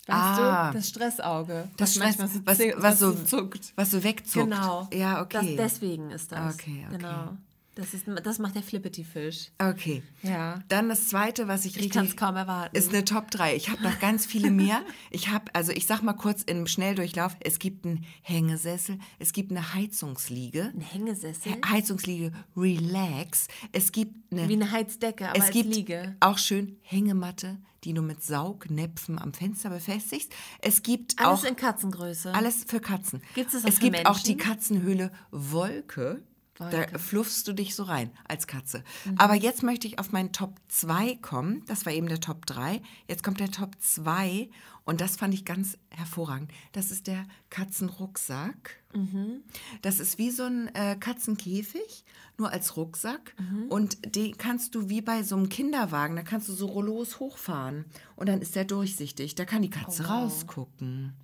[0.07, 0.71] Weißt Ah.
[0.71, 0.79] du?
[0.79, 1.69] Das Stressauge.
[1.77, 3.73] Das was Stress, was, zi- was, so, zuckt.
[3.77, 4.51] was so wegzuckt.
[4.51, 4.89] Genau.
[4.93, 5.57] Ja, okay.
[5.57, 6.55] Das, deswegen ist das.
[6.55, 6.97] Okay, okay.
[6.97, 7.37] Genau.
[7.79, 9.53] Das, ist, das macht der Flippity-Fisch.
[9.61, 10.03] Okay.
[10.25, 10.59] Ja.
[10.67, 11.93] Dann das zweite, was ich Ich richtig.
[11.93, 12.77] kann es kaum erwarten.
[12.77, 13.55] Ist eine Top 3.
[13.55, 14.83] Ich habe noch ganz viele mehr.
[15.13, 19.53] Ich habe, also ich sag mal kurz im Schnelldurchlauf, es gibt einen Hängesessel, es gibt
[19.53, 20.73] eine Heizungsliege.
[20.75, 21.53] Ein Hängesessel.
[21.65, 23.47] Heizungsliege Relax.
[23.71, 26.17] Es gibt eine Wie eine Heizdecke, aber es gibt Liege.
[26.19, 30.33] auch schön Hängematte, die du mit Saugnäpfen am Fenster befestigst.
[30.61, 32.35] Es gibt Alles auch in Katzengröße.
[32.35, 33.23] alles für Katzen.
[33.37, 34.51] Gibt's das auch es gibt auch die Menschen?
[34.51, 36.23] Katzenhöhle Wolke.
[36.61, 36.77] Wolke.
[36.77, 36.93] Mhm.
[36.93, 38.83] Da fluffst du dich so rein als Katze.
[39.17, 41.63] Aber jetzt möchte ich auf meinen Top 2 kommen.
[41.67, 42.81] Das war eben der Top 3.
[43.09, 44.49] Jetzt kommt der Top 2
[44.85, 46.51] und das fand ich ganz hervorragend.
[46.73, 48.83] Das ist der Katzenrucksack.
[48.95, 49.43] Mhm.
[49.83, 52.05] Das ist wie so ein äh, Katzenkäfig,
[52.39, 53.35] nur als Rucksack.
[53.39, 53.65] Mhm.
[53.69, 57.85] Und den kannst du wie bei so einem Kinderwagen, da kannst du so Rollos hochfahren.
[58.17, 59.35] Und dann ist der durchsichtig.
[59.35, 61.15] Da kann die Katze Oh, rausgucken.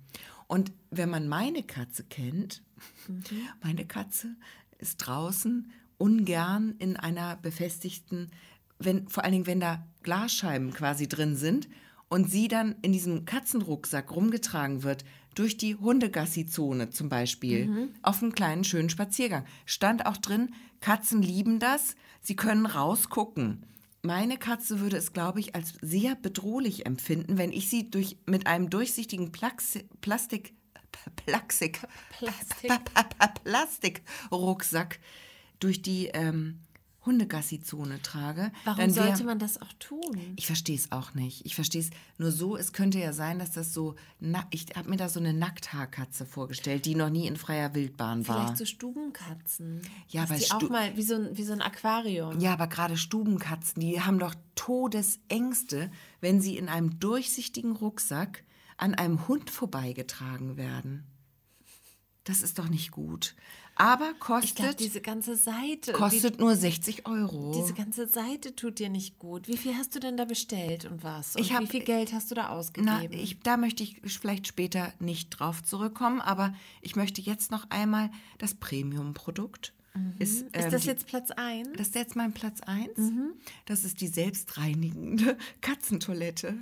[0.47, 2.61] Und wenn man meine Katze kennt,
[3.07, 3.23] Mhm.
[3.63, 4.35] meine Katze
[4.77, 8.29] ist draußen ungern in einer befestigten,
[8.79, 11.69] wenn, vor allen Dingen, wenn da Glasscheiben quasi drin sind
[12.09, 18.33] und sie dann in diesem Katzenrucksack rumgetragen wird, durch die Hundegassi-Zone zum Beispiel, auf einem
[18.33, 19.45] kleinen schönen Spaziergang.
[19.65, 23.65] Stand auch drin, Katzen lieben das, sie können rausgucken.
[24.01, 28.47] Meine Katze würde es, glaube ich, als sehr bedrohlich empfinden, wenn ich sie durch, mit
[28.47, 30.53] einem durchsichtigen Plaxi Plastik,
[31.25, 31.79] Plaxik,
[32.17, 32.71] Plastik.
[33.43, 34.99] Plastikrucksack
[35.59, 36.59] durch die ähm,
[37.05, 38.51] Hundegassi-Zone trage.
[38.63, 40.33] Warum dann wär- sollte man das auch tun?
[40.37, 41.45] Ich verstehe es auch nicht.
[41.45, 42.57] Ich verstehe es nur so.
[42.57, 43.95] Es könnte ja sein, dass das so.
[44.19, 48.27] Na, ich habe mir da so eine Nackthaarkatze vorgestellt, die noch nie in freier Wildbahn
[48.27, 48.41] war.
[48.45, 49.81] Vielleicht so Stubenkatzen.
[50.09, 52.39] Ja, Dass weil die auch mal wie so ein, wie so ein Aquarium.
[52.39, 55.91] Ja, aber gerade Stubenkatzen, die haben doch Todesängste,
[56.21, 58.43] wenn sie in einem durchsichtigen Rucksack
[58.77, 61.05] an einem Hund vorbeigetragen werden.
[62.23, 63.35] Das ist doch nicht gut.
[63.77, 65.91] Aber kostet, diese ganze Seite.
[65.91, 67.51] kostet nur 60 Euro.
[67.51, 69.47] die, diese ganze Seite tut dir nicht gut.
[69.49, 71.35] Wie viel hast du denn da bestellt und was?
[71.35, 72.85] Und Ich hab- wie viel Geld hast du da ausgegeben?
[72.85, 77.69] Na, ich, da möchte ich vielleicht später nicht drauf zurückkommen, aber ich möchte jetzt noch
[77.69, 79.73] einmal das Premium-Produkt.
[80.19, 81.69] Ist, ist ähm, das die- jetzt Platz 1?
[81.77, 82.97] das ist jetzt mein Platz 1.
[82.97, 83.33] Mhm.
[83.65, 86.55] Das ist die selbstreinigende Katzentoilette.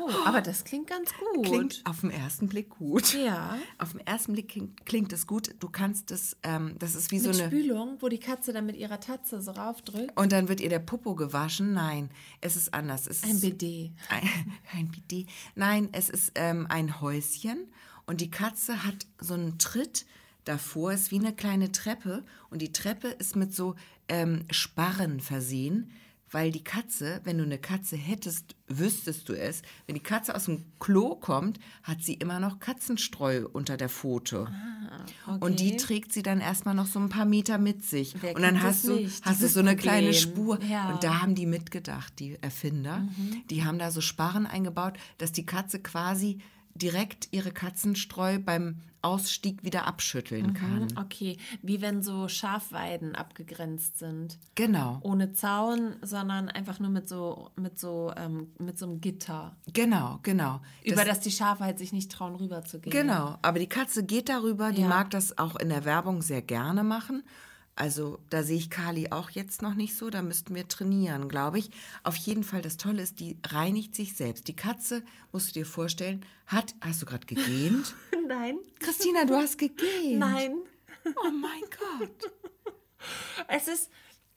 [0.00, 1.46] Oh, aber das klingt ganz gut.
[1.46, 3.14] Klingt auf den ersten Blick gut.
[3.14, 3.56] Ja.
[3.78, 5.54] Auf den ersten Blick klingt, klingt es gut.
[5.60, 7.46] Du kannst es, ähm, das ist wie so Mit eine.
[7.50, 10.18] Spülung, wo die Katze dann mit ihrer Tatze so raufdrückt.
[10.18, 11.72] Und dann wird ihr der Popo gewaschen.
[11.72, 12.10] Nein,
[12.40, 13.06] es ist anders.
[13.06, 13.92] Es Ein ist BD.
[14.08, 14.28] Ein,
[14.72, 15.28] ein Bidet.
[15.54, 17.68] Nein, es ist ähm, ein Häuschen
[18.06, 20.04] und die Katze hat so einen Tritt
[20.46, 23.74] davor, ist wie eine kleine Treppe und die Treppe ist mit so
[24.08, 25.92] ähm, Sparren versehen,
[26.30, 30.46] weil die Katze, wenn du eine Katze hättest, wüsstest du es, wenn die Katze aus
[30.46, 34.48] dem Klo kommt, hat sie immer noch Katzenstreu unter der Pfote.
[35.40, 35.76] Und die okay.
[35.76, 38.16] trägt sie dann erstmal noch so ein paar Meter mit sich.
[38.20, 40.20] Wer und dann hast du, nicht, hast du so eine kleine Problem?
[40.20, 40.62] Spur.
[40.64, 40.90] Ja.
[40.92, 42.98] Und da haben die mitgedacht, die Erfinder.
[42.98, 43.44] Mhm.
[43.48, 46.38] Die haben da so Sparren eingebaut, dass die Katze quasi
[46.78, 49.86] direkt ihre Katzenstreu beim Ausstieg wieder Mhm.
[49.86, 50.88] abschütteln kann.
[50.96, 54.36] Okay, wie wenn so Schafweiden abgegrenzt sind.
[54.56, 59.54] Genau, Ohne Zaun, sondern einfach nur mit so, mit so, ähm, mit so einem Gitter.
[59.72, 60.60] genau, genau.
[60.84, 62.90] über das die Schafe halt sich nicht trauen, rüber zu gehen.
[62.90, 64.88] Genau, aber die Katze geht darüber, die Ja.
[64.88, 67.22] mag das auch in der Werbung sehr gerne machen.
[67.78, 71.58] Also da sehe ich Kali auch jetzt noch nicht so, da müssten wir trainieren, glaube
[71.58, 71.70] ich.
[72.04, 74.48] Auf jeden Fall, das Tolle ist, die reinigt sich selbst.
[74.48, 77.94] Die Katze, musst du dir vorstellen, hat, hast du gerade gegähnt?
[78.28, 78.56] Nein.
[78.78, 80.18] Christina, du hast gegähnt.
[80.18, 80.56] Nein.
[81.04, 82.32] Oh mein Gott,
[83.48, 83.90] Es ist.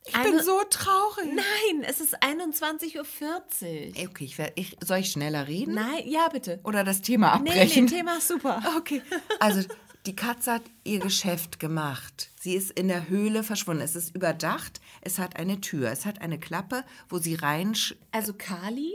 [0.05, 1.25] ich bin so traurig.
[1.33, 4.09] Nein, es ist 21.40 Uhr.
[4.09, 5.73] Okay, ich, werd- ich, soll ich schneller reden?
[5.75, 6.59] Nein, ja, bitte.
[6.63, 7.85] Oder das Thema Nee, abbrechen?
[7.85, 8.61] nee, Thema ist super.
[8.77, 9.01] Okay.
[9.39, 9.67] Also
[10.05, 12.31] die Katze hat ihr Geschäft gemacht.
[12.39, 13.81] Sie ist in der Höhle verschwunden.
[13.83, 14.79] Es ist überdacht.
[15.01, 15.91] Es hat eine Tür.
[15.91, 17.75] Es hat eine Klappe, wo sie rein.
[18.11, 18.93] Also Kali?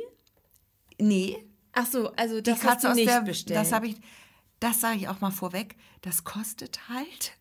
[0.98, 1.44] Nee,
[1.74, 3.20] Ach so, also die das hast Katze du aus nicht der.
[3.22, 3.58] bestellt.
[3.58, 3.96] Das habe ich.
[4.60, 5.76] Das sage ich auch mal vorweg.
[6.02, 7.36] Das kostet halt.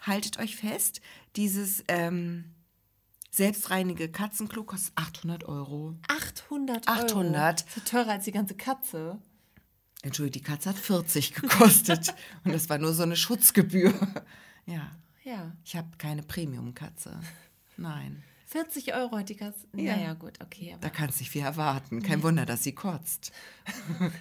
[0.00, 1.00] Haltet euch fest.
[1.36, 2.54] Dieses ähm,
[3.30, 5.96] selbstreinige Katzenklo kostet 800 Euro.
[6.08, 6.98] 800 Euro.
[7.00, 7.66] 800.
[7.66, 9.18] Das ist teurer als die ganze Katze.
[10.02, 12.14] Entschuldigung, die Katze hat 40 gekostet.
[12.44, 13.92] Und das war nur so eine Schutzgebühr.
[14.66, 14.90] Ja.
[15.24, 15.56] Ja.
[15.64, 17.18] Ich habe keine Premium-Katze.
[17.78, 18.22] Nein.
[18.48, 19.66] 40 Euro hat die Katze.
[19.74, 19.96] Ja.
[19.96, 20.76] Naja, gut, okay.
[20.82, 22.02] Da kannst du nicht viel erwarten.
[22.02, 23.32] Kein Wunder, dass sie kotzt.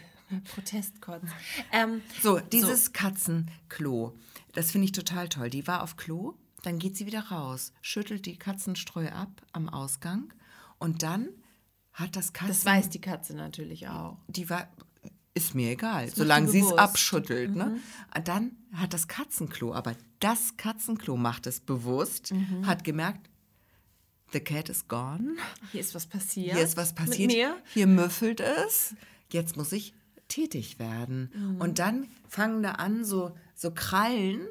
[0.56, 1.24] Protestkotz.
[1.72, 4.18] Ähm, So, dieses Katzenklo,
[4.54, 5.50] das finde ich total toll.
[5.50, 10.34] Die war auf Klo, dann geht sie wieder raus, schüttelt die Katzenstreu ab am Ausgang
[10.80, 11.28] und dann
[11.94, 12.50] hat das Katzen...
[12.50, 14.18] das weiß die Katze natürlich auch.
[14.28, 14.68] die war,
[15.38, 17.56] ist mir egal, macht solange sie es abschüttelt.
[17.56, 17.80] Ne?
[18.26, 22.34] Dann hat das Katzenklo, aber das Katzenklo macht es bewusst,
[22.64, 23.30] hat gemerkt,
[24.34, 25.38] the cat is gone.
[25.72, 26.56] Hier ist was passiert.
[26.56, 27.30] Hier ist was passiert.
[27.30, 27.56] Mit mir.
[27.74, 28.96] Hier müffelt es.
[29.32, 29.94] Jetzt muss ich
[30.28, 31.32] tätig werden.
[31.34, 31.62] Mhm.
[31.62, 34.42] Und dann fangen da an, so, so Krallen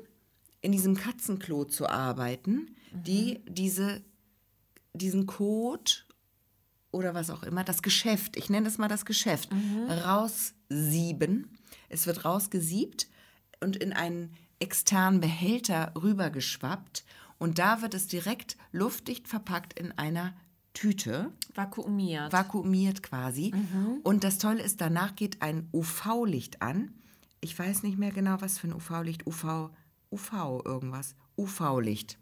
[0.63, 3.55] in diesem Katzenklo zu arbeiten, die Mhm.
[3.55, 4.01] diese,
[4.95, 5.91] diesen Code
[6.93, 9.91] oder was auch immer, das Geschäft, ich nenne es mal das Geschäft, Mhm.
[9.91, 11.51] raussieben.
[11.89, 13.09] Es wird rausgesiebt
[13.61, 17.05] und in einen externen Behälter rübergeschwappt.
[17.39, 20.35] Und da wird es direkt luftdicht verpackt in einer
[20.73, 22.33] Tüte Vakuumiert.
[22.33, 23.53] vakuumiert quasi.
[24.03, 26.93] Und das Tolle ist, danach geht ein UV-Licht an.
[27.41, 29.27] Ich weiß nicht mehr genau, was für ein UV-Licht.
[29.27, 29.71] UV,
[30.11, 31.15] UV irgendwas.
[31.39, 32.19] UV-Licht.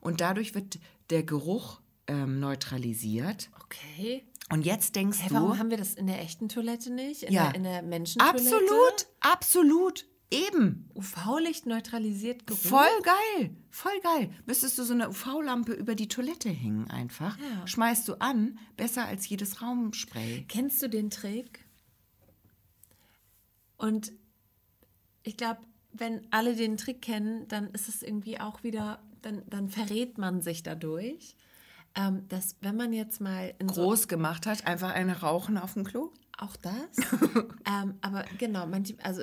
[0.00, 0.78] Und dadurch wird
[1.10, 3.50] der Geruch ähm, neutralisiert.
[3.64, 4.24] okay.
[4.50, 5.34] Und jetzt denkst Hä, du.
[5.34, 7.24] warum haben wir das in der echten Toilette nicht?
[7.24, 7.48] In Ja.
[7.48, 8.38] der, in der Menschentoilette?
[8.56, 10.06] absolut, absolut.
[10.30, 10.90] Eben.
[10.94, 12.58] UV-Licht neutralisiert Geruch.
[12.60, 14.30] Voll geil, voll geil.
[14.46, 17.38] Müsstest du so eine UV-Lampe über die Toilette hängen einfach.
[17.38, 17.66] Ja.
[17.66, 20.44] Schmeißt du an, besser als jedes Raumspray.
[20.48, 21.64] Kennst du den Trick?
[23.78, 24.12] Und
[25.22, 25.60] ich glaube,
[25.92, 30.42] wenn alle den Trick kennen, dann ist es irgendwie auch wieder, dann, dann verrät man
[30.42, 31.36] sich dadurch.
[31.98, 35.74] Ähm, dass wenn man jetzt mal in so Groß gemacht hat, einfach eine Rauchen auf
[35.74, 36.12] dem Klo.
[36.36, 36.72] Auch das.
[37.66, 39.22] ähm, aber genau, manche, also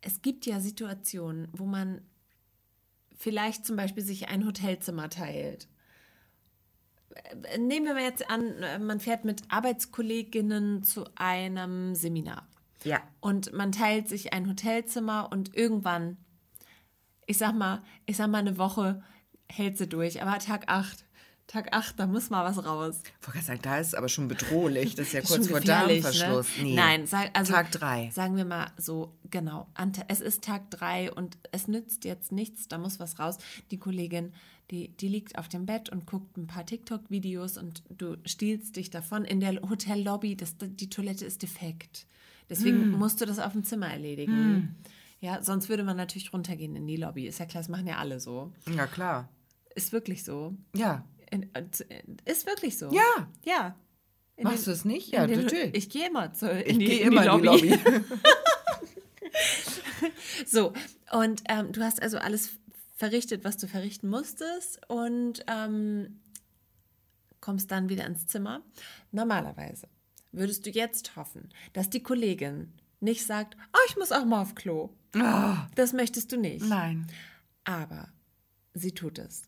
[0.00, 2.02] es gibt ja Situationen, wo man
[3.16, 5.66] vielleicht zum Beispiel sich ein Hotelzimmer teilt.
[7.58, 8.54] Nehmen wir mal jetzt an,
[8.86, 12.46] man fährt mit Arbeitskolleginnen zu einem Seminar.
[12.84, 13.02] Ja.
[13.20, 16.18] Und man teilt sich ein Hotelzimmer und irgendwann,
[17.26, 19.02] ich sag mal, ich sag mal, eine Woche
[19.48, 21.04] hält sie durch, aber Tag 8,
[21.46, 23.02] Tag 8, da muss mal was raus.
[23.04, 24.94] Ich wollte gerade sagen, da ist es aber schon bedrohlich.
[24.94, 26.56] Das ist ja Ist kurz vor gefährlich, Darmverschluss.
[26.58, 26.62] Ne?
[26.64, 26.74] Nee.
[26.74, 28.10] Nein, sag, also Tag drei.
[28.12, 29.68] Sagen wir mal so, genau.
[30.08, 33.36] Es ist Tag 3 und es nützt jetzt nichts, da muss was raus.
[33.70, 34.32] Die Kollegin,
[34.70, 38.88] die, die liegt auf dem Bett und guckt ein paar TikTok-Videos und du stiehlst dich
[38.90, 39.24] davon.
[39.26, 42.06] In der Hotellobby, das, die Toilette ist defekt.
[42.48, 42.92] Deswegen Hm.
[42.92, 44.76] musst du das auf dem Zimmer erledigen.
[45.20, 47.26] Ja, sonst würde man natürlich runtergehen in die Lobby.
[47.26, 48.52] Ist ja klar, das machen ja alle so.
[48.74, 49.28] Ja, klar.
[49.74, 50.54] Ist wirklich so.
[50.74, 51.04] Ja.
[51.34, 51.64] In, äh,
[52.30, 52.90] ist wirklich so.
[52.92, 53.28] Ja.
[53.44, 53.76] Ja.
[54.36, 55.08] In Machst du es nicht?
[55.12, 55.74] Ja, den- natürlich.
[55.74, 57.68] Ich gehe immer zu, in Ich die, in die immer in die Lobby.
[57.70, 58.04] Lobby.
[60.46, 60.72] So,
[61.12, 62.58] und ähm, du hast also alles
[62.94, 66.20] verrichtet, was du verrichten musstest und ähm,
[67.40, 68.62] kommst dann wieder ins Zimmer.
[69.12, 69.88] Normalerweise
[70.32, 74.54] würdest du jetzt hoffen, dass die Kollegin nicht sagt, oh, ich muss auch mal auf
[74.54, 74.90] Klo.
[75.16, 76.64] Ah, Das möchtest du nicht.
[76.64, 77.06] nein.
[77.64, 78.08] Aber
[78.74, 79.42] sie tut es.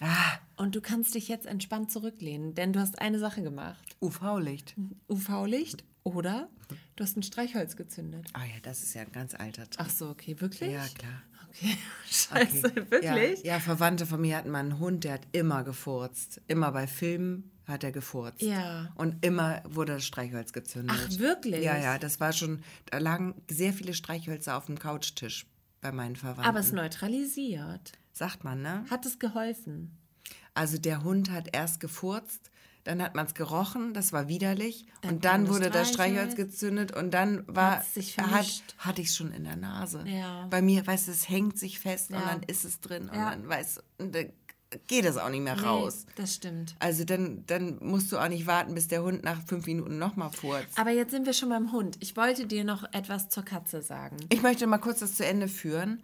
[0.00, 3.96] Ah, Und du kannst dich jetzt entspannt zurücklehnen, denn du hast eine Sache gemacht.
[4.00, 4.76] UV-Licht.
[5.08, 6.48] UV-Licht oder
[6.96, 8.28] du hast ein Streichholz gezündet.
[8.32, 9.84] Ah ja, das ist ja ein ganz alter Trick.
[9.86, 10.70] Ach so, okay, wirklich?
[10.72, 11.22] Ja, klar.
[11.50, 11.76] Okay,
[12.08, 12.90] scheiße, Okay.
[12.90, 13.42] wirklich?
[13.42, 16.40] Ja, ja, Verwandte von mir hatten mal einen Hund, der hat immer gefurzt.
[16.46, 18.40] Immer bei Filmen hat er gefurzt.
[18.40, 18.92] Ja.
[18.94, 20.96] Und immer wurde das Streichholz gezündet.
[20.98, 21.62] Ach, wirklich?
[21.64, 25.46] Ja, ja, das war schon, da lagen sehr viele Streichhölzer auf dem Couchtisch
[25.80, 26.44] bei meinen Verwandten.
[26.48, 27.92] Aber es neutralisiert.
[28.18, 28.84] Sagt man, ne?
[28.90, 29.96] Hat es geholfen?
[30.52, 32.50] Also der Hund hat erst gefurzt,
[32.82, 34.86] dann hat man es gerochen, das war widerlich.
[35.02, 36.34] Dann und dann wurde das Streichholz.
[36.34, 38.44] Gezündet und dann war, sich hat,
[38.78, 40.02] hatte ich es schon in der Nase.
[40.04, 40.48] Ja.
[40.50, 42.26] Bei mir, weißt du, es hängt sich fest und Ja.
[42.26, 43.30] dann ist es drin und Ja.
[43.30, 44.32] dann weiß, und dann
[44.88, 46.06] geht es auch nicht mehr raus.
[46.08, 46.74] Nee, das stimmt.
[46.80, 50.30] Also dann, dann musst du auch nicht warten, bis der Hund nach fünf Minuten nochmal
[50.32, 50.76] furzt.
[50.76, 51.96] Aber jetzt sind wir schon beim Hund.
[52.00, 54.16] Ich wollte dir noch etwas zur Katze sagen.
[54.28, 56.02] Ich möchte mal kurz das zu Ende führen.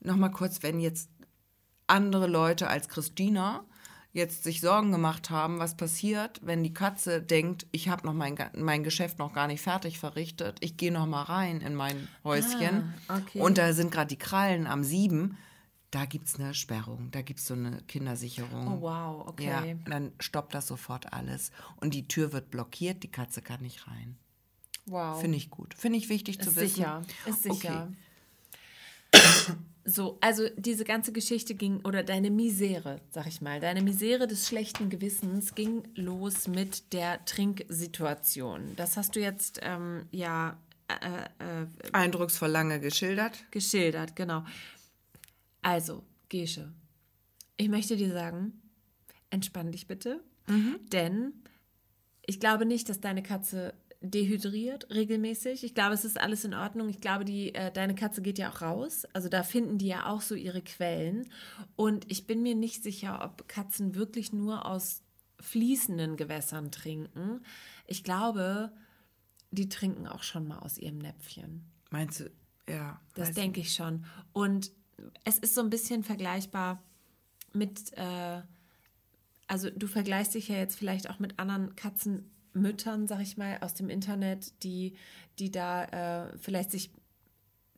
[0.00, 1.08] Nochmal kurz, wenn jetzt
[1.86, 3.64] andere Leute als Christina
[4.12, 8.36] jetzt sich Sorgen gemacht haben, was passiert, wenn die Katze denkt, ich habe noch mein,
[8.56, 12.94] mein Geschäft noch gar nicht fertig verrichtet, ich gehe noch mal rein in mein Häuschen
[13.08, 13.40] Ah, okay.
[13.40, 15.36] und da sind gerade die Krallen am Sieben,
[15.90, 18.78] da gibt es eine Sperrung, da gibt es so eine Kindersicherung.
[18.78, 19.46] Oh, wow, okay.
[19.46, 23.88] Ja, dann stoppt das sofort alles und die Tür wird blockiert, die Katze kann nicht
[23.88, 24.16] rein.
[24.86, 25.20] Wow.
[25.20, 25.74] Finde ich gut.
[25.74, 26.74] Finde ich wichtig zu ist wissen.
[26.76, 27.02] sicher.
[27.26, 27.88] Ist sicher.
[29.12, 29.54] Okay.
[29.86, 34.48] So, also diese ganze Geschichte ging, oder deine Misere, sag ich mal, deine Misere des
[34.48, 38.74] schlechten Gewissens ging los mit der Trinksituation.
[38.76, 40.58] Das hast du jetzt ähm, ja
[40.88, 43.44] äh, äh, Eindrucksvoll lange geschildert.
[43.50, 44.44] geschildert, genau.
[45.60, 46.72] Also, Gesche,
[47.56, 48.60] ich möchte dir sagen,
[49.30, 50.20] entspann dich bitte,
[50.92, 51.32] denn
[52.26, 53.74] ich glaube nicht, dass deine Katze
[54.04, 55.64] dehydriert regelmäßig.
[55.64, 56.88] Ich glaube, es ist alles in Ordnung.
[56.88, 59.06] Ich glaube, die, äh, deine Katze geht ja auch raus.
[59.12, 61.28] Also da finden die ja auch so ihre Quellen.
[61.76, 65.02] Und ich bin mir nicht sicher, ob Katzen wirklich nur aus
[65.40, 67.40] fließenden Gewässern trinken.
[67.86, 68.72] Ich glaube,
[69.50, 71.64] die trinken auch schon mal aus ihrem Näpfchen.
[71.90, 72.30] Meinst du,
[72.68, 73.00] ja.
[73.14, 74.04] Das denke ich schon.
[74.32, 74.72] Und
[75.24, 76.82] es ist so ein bisschen vergleichbar
[77.52, 78.42] mit, äh,
[79.46, 81.76] also du vergleichst dich ja jetzt vielleicht auch mit anderen
[82.54, 84.94] Katzenmüttern, sag ich mal, aus dem Internet, die,
[85.38, 85.84] die da
[86.28, 86.90] äh, vielleicht sich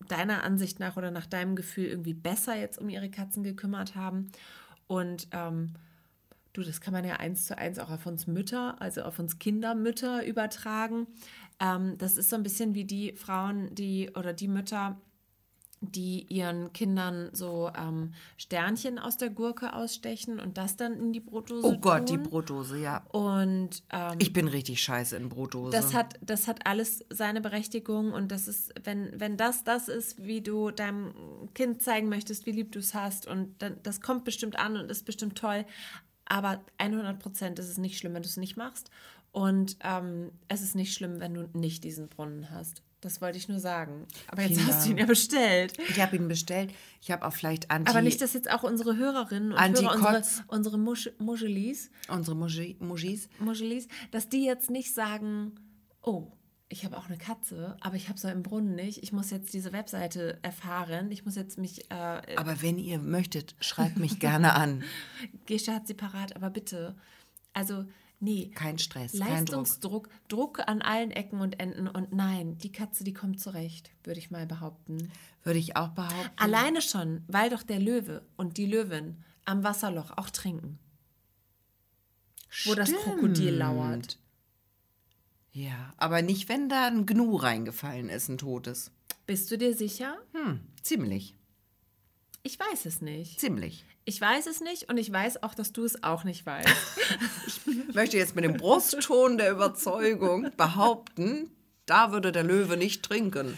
[0.09, 4.31] deiner Ansicht nach oder nach deinem Gefühl irgendwie besser jetzt um ihre Katzen gekümmert haben.
[4.87, 5.73] Und ähm,
[6.53, 9.39] du, das kann man ja eins zu eins auch auf uns Mütter, also auf uns
[9.39, 11.07] Kindermütter übertragen.
[11.59, 15.01] Ähm, das ist so ein bisschen wie die Frauen, die oder die Mütter,
[15.81, 21.21] die ihren Kindern so ähm, Sternchen aus der Gurke ausstechen und das dann in die
[21.21, 22.23] Brotdose Oh Gott, die tun.
[22.25, 23.05] Brotdose, ja.
[23.13, 25.71] Und ähm, Ich bin richtig scheiße in Brotdose.
[25.71, 30.25] das hat, das hat alles seine Berechtigung und das ist, wenn, wenn das das ist,
[30.25, 31.13] wie du deinem
[31.55, 34.91] Kind zeigen möchtest, wie lieb du es hast und dann, das kommt bestimmt an und
[34.91, 35.67] ist bestimmt toll,
[36.25, 38.91] aber 100 Prozent ist es nicht schlimm, wenn du es nicht machst
[39.31, 42.83] und ähm, es ist nicht schlimm, wenn du nicht diesen Brunnen hast.
[43.01, 44.07] Das wollte ich nur sagen.
[44.29, 45.79] Aber jetzt Vielen hast du ihn ja bestellt.
[45.89, 46.73] ich habe ihn bestellt.
[47.01, 47.91] Ich habe auch vielleicht Anti...
[47.91, 50.43] Aber nicht, dass jetzt auch unsere Hörerinnen und Hörer, Anti-Kotz.
[50.49, 53.29] unsere, unsere Musch, Muschelis, unsere Mujis.
[53.39, 55.53] Muschelis, dass die jetzt nicht sagen,
[56.03, 56.33] oh,
[56.69, 59.03] ich habe auch eine Katze, aber ich habe so einen Brunnen nicht.
[59.03, 61.13] Ich muss jetzt diese Webseite erfahren.
[61.13, 64.83] Ich muss jetzt mich, äh, Aber wenn ihr möchtet, schreibt mich gerne an.
[65.47, 66.97] Gesche hat sie parat, aber bitte,
[67.53, 67.85] also
[68.21, 68.51] nee.
[68.55, 69.29] Kein Stress, kein Druck.
[69.29, 74.19] Leistungsdruck, Druck an allen Ecken und Enden und nein, die Katze, die kommt zurecht, würde
[74.19, 75.11] ich mal behaupten.
[75.43, 76.31] Würde ich auch behaupten.
[76.37, 80.79] Alleine schon, weil doch der Löwe und die Löwin am Wasserloch auch trinken,
[82.65, 83.59] wo das Krokodil Stimmt.
[83.59, 84.19] lauert.
[85.53, 88.91] Ja, aber nicht, wenn da ein Gnu reingefallen ist, ein totes.
[89.27, 90.17] Bist du dir sicher?
[90.33, 91.36] Hm, ziemlich.
[92.47, 93.41] Ich weiß es nicht.
[93.41, 93.85] Ziemlich.
[94.05, 96.69] Ich weiß es nicht und ich weiß auch, dass du es auch nicht weißt.
[97.89, 101.51] Ich möchte jetzt mit dem Brustton der Überzeugung behaupten,
[101.87, 103.57] da würde der Löwe nicht trinken.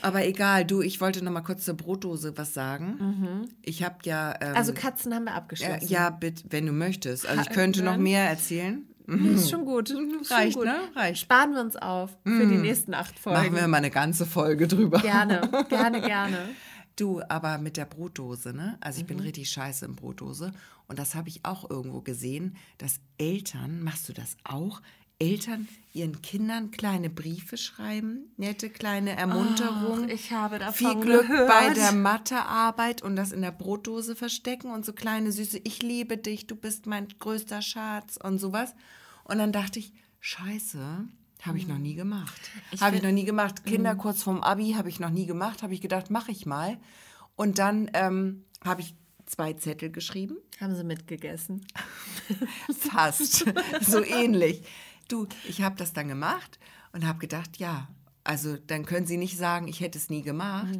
[0.00, 3.46] Aber egal, du, ich wollte noch mal kurz zur Brotdose was sagen.
[3.62, 4.34] Ich habe ja.
[4.40, 5.86] Ähm, Also Katzen haben wir äh, abgeschlossen.
[5.88, 7.26] ja, bitte, wenn du möchtest.
[7.26, 8.86] Also ich könnte noch mehr erzählen.
[9.06, 9.90] Nee, ist schon gut.
[9.90, 10.64] Ist schon Reicht, gut.
[10.64, 10.76] ne?
[10.96, 11.20] Reicht.
[11.20, 13.38] Sparen wir uns auf für die nächsten acht Folgen.
[13.38, 15.00] Machen wir mal eine ganze Folge drüber.
[15.00, 16.48] Gerne, gerne, gerne.
[16.96, 18.76] Du, aber mit der Brotdose, ne?
[18.80, 20.52] Also ich bin richtig scheiße in Brotdose.
[20.86, 24.80] Und das habe ich auch irgendwo gesehen, dass Eltern, machst du das auch?
[25.18, 30.04] Eltern ihren Kindern kleine Briefe schreiben, nette kleine Ermunterungen.
[30.04, 31.48] Och, ich habe davon Viel Glück gehört.
[31.48, 36.18] bei der Mathearbeit und das in der Brotdose verstecken und so kleine süße, ich liebe
[36.18, 38.74] dich, du bist mein größter Schatz und sowas.
[39.22, 41.06] Und dann dachte ich, scheiße,
[41.46, 42.50] habe ich noch nie gemacht.
[42.80, 43.64] Habe ich noch nie gemacht.
[43.64, 45.62] Kinder kurz vorm Abi habe ich noch nie gemacht.
[45.62, 46.78] Habe ich gedacht, mache ich mal.
[47.36, 48.94] Und dann ähm, habe ich
[49.26, 50.36] zwei Zettel geschrieben.
[50.60, 51.66] Haben sie mitgegessen?
[52.78, 53.44] Fast.
[53.82, 54.62] so ähnlich.
[55.08, 56.58] Du, ich habe das dann gemacht
[56.92, 57.88] und habe gedacht, ja,
[58.22, 60.78] also dann können Sie nicht sagen, ich hätte es nie gemacht.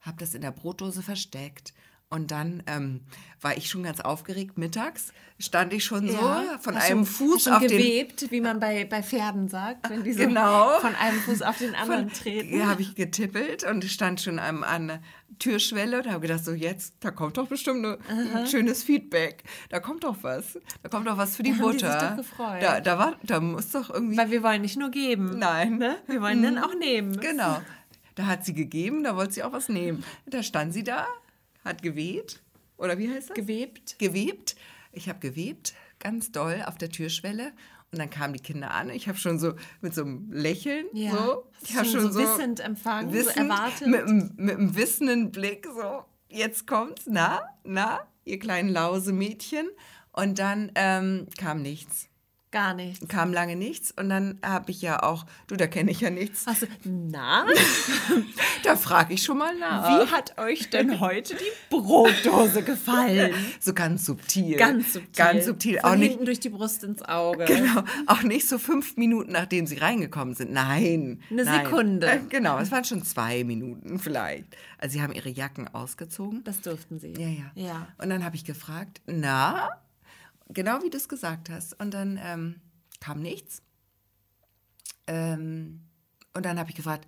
[0.00, 1.72] Habe das in der Brotdose versteckt.
[2.12, 3.02] Und dann ähm,
[3.40, 4.58] war ich schon ganz aufgeregt.
[4.58, 6.18] Mittags stand ich schon so
[6.60, 10.12] von einem schon- Fuß auf den gewebt, wie man bei, bei Pferden sagt, wenn die
[10.12, 10.80] so Genau.
[10.80, 12.58] von einem Fuß auf den anderen treten.
[12.58, 15.00] Ja, habe ich getippelt und stand schon an der
[15.38, 17.98] Türschwelle und habe gedacht, so jetzt, da kommt doch bestimmt ne-
[18.34, 19.44] ein schönes Feedback.
[19.68, 20.58] Da kommt doch was.
[20.82, 22.60] Da kommt doch was für die Da haben die sich doch gefreut.
[22.60, 24.16] Da, da, war, da muss doch irgendwie.
[24.16, 25.38] Weil wir wollen nicht nur geben.
[25.38, 25.78] Nein.
[25.78, 25.96] Ne?
[26.08, 27.20] Wir wollen dann auch nehmen.
[27.20, 27.60] Genau.
[28.16, 30.02] Da hat sie gegeben, da wollte sie auch was nehmen.
[30.26, 31.06] Da stand sie da,
[31.64, 32.42] hat geweht.
[32.76, 33.36] Oder wie heißt das?
[33.36, 33.98] Gewebt.
[33.98, 34.56] Gewebt.
[34.92, 37.52] Ich habe gewebt, ganz doll auf der Türschwelle.
[37.92, 38.88] Und dann kamen die Kinder an.
[38.90, 41.10] Ich habe schon so mit so einem Lächeln Ja.
[41.10, 41.50] so.
[41.62, 43.86] Ich habe schon so so wissend empfangen, so wissend, erwartet.
[43.88, 46.04] Mit, einem- mit einem wissenden Blick so.
[46.28, 47.02] Jetzt kommt's.
[47.06, 49.68] Na, na, ihr kleinen Lausemädchen.
[50.12, 52.08] Und dann ähm, kam nichts.
[52.52, 53.08] Gar nicht.
[53.08, 53.92] Kam lange nichts.
[53.92, 56.48] Und dann habe ich ja auch, du, da kenne ich ja nichts.
[56.48, 57.46] Also, na,
[58.64, 59.86] Da frage ich schon mal nach.
[59.88, 61.44] wie hat euch denn heute die
[61.74, 63.32] Brotdose gefallen?
[63.60, 64.56] So ganz subtil.
[64.56, 65.10] Ganz subtil.
[65.14, 65.78] Ganz subtil.
[65.80, 67.44] Von Auch nicht, hinten durch die Brust ins Auge.
[67.44, 70.50] genau, auch nicht so fünf Minuten, nachdem sie reingekommen sind.
[70.52, 71.20] Nein.
[71.30, 71.64] Eine nein.
[71.64, 72.06] Sekunde.
[72.08, 74.46] Äh, Genau, es waren schon zwei Minuten vielleicht.
[74.78, 76.42] Also sie haben ihre Jacken ausgezogen.
[76.44, 77.12] Das durften sie.
[77.18, 77.50] Ja, ja.
[77.54, 77.88] Ja.
[77.98, 79.70] Und dann habe ich gefragt, na,
[80.52, 81.78] genau wie du es gesagt hast.
[81.80, 82.60] Und dann ähm,
[83.00, 83.62] kam nichts.
[85.06, 85.80] Ähm,
[86.34, 87.06] und dann habe ich gefragt,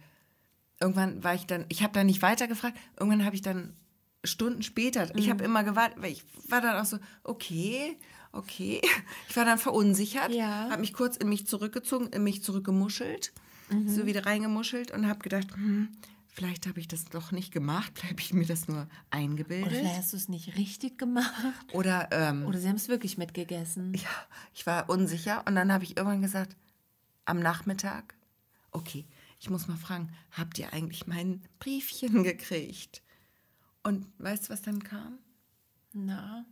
[0.81, 3.77] irgendwann war ich dann, ich habe dann nicht weiter gefragt, irgendwann habe ich dann
[4.25, 5.31] Stunden später, ich Mhm.
[5.31, 7.97] habe immer gewartet, weil ich war dann auch so, okay,
[8.33, 8.81] okay.
[9.29, 10.69] Ich war dann verunsichert, Ja.
[10.71, 13.33] habe mich kurz in mich zurückgezogen, in mich zurückgemuschelt,
[13.71, 13.89] Mhm.
[13.89, 15.89] so wieder reingemuschelt und habe gedacht, hm,
[16.33, 19.73] vielleicht habe ich das doch nicht gemacht, vielleicht habe ich mir das nur Oder eingebildet.
[19.73, 21.33] vielleicht hast du es nicht richtig gemacht.
[21.73, 23.95] Oder, ähm, Oder sie haben es wirklich mitgegessen.
[23.95, 24.09] ja,
[24.55, 26.57] ich war unsicher und dann habe ich irgendwann gesagt,
[27.25, 28.15] am Nachmittag,
[28.73, 29.05] okay,
[29.39, 33.03] ich muss mal fragen, habt ihr eigentlich mein Briefchen gekriegt?
[33.83, 35.19] Und weißt du, was dann kam?
[35.93, 36.45] Na.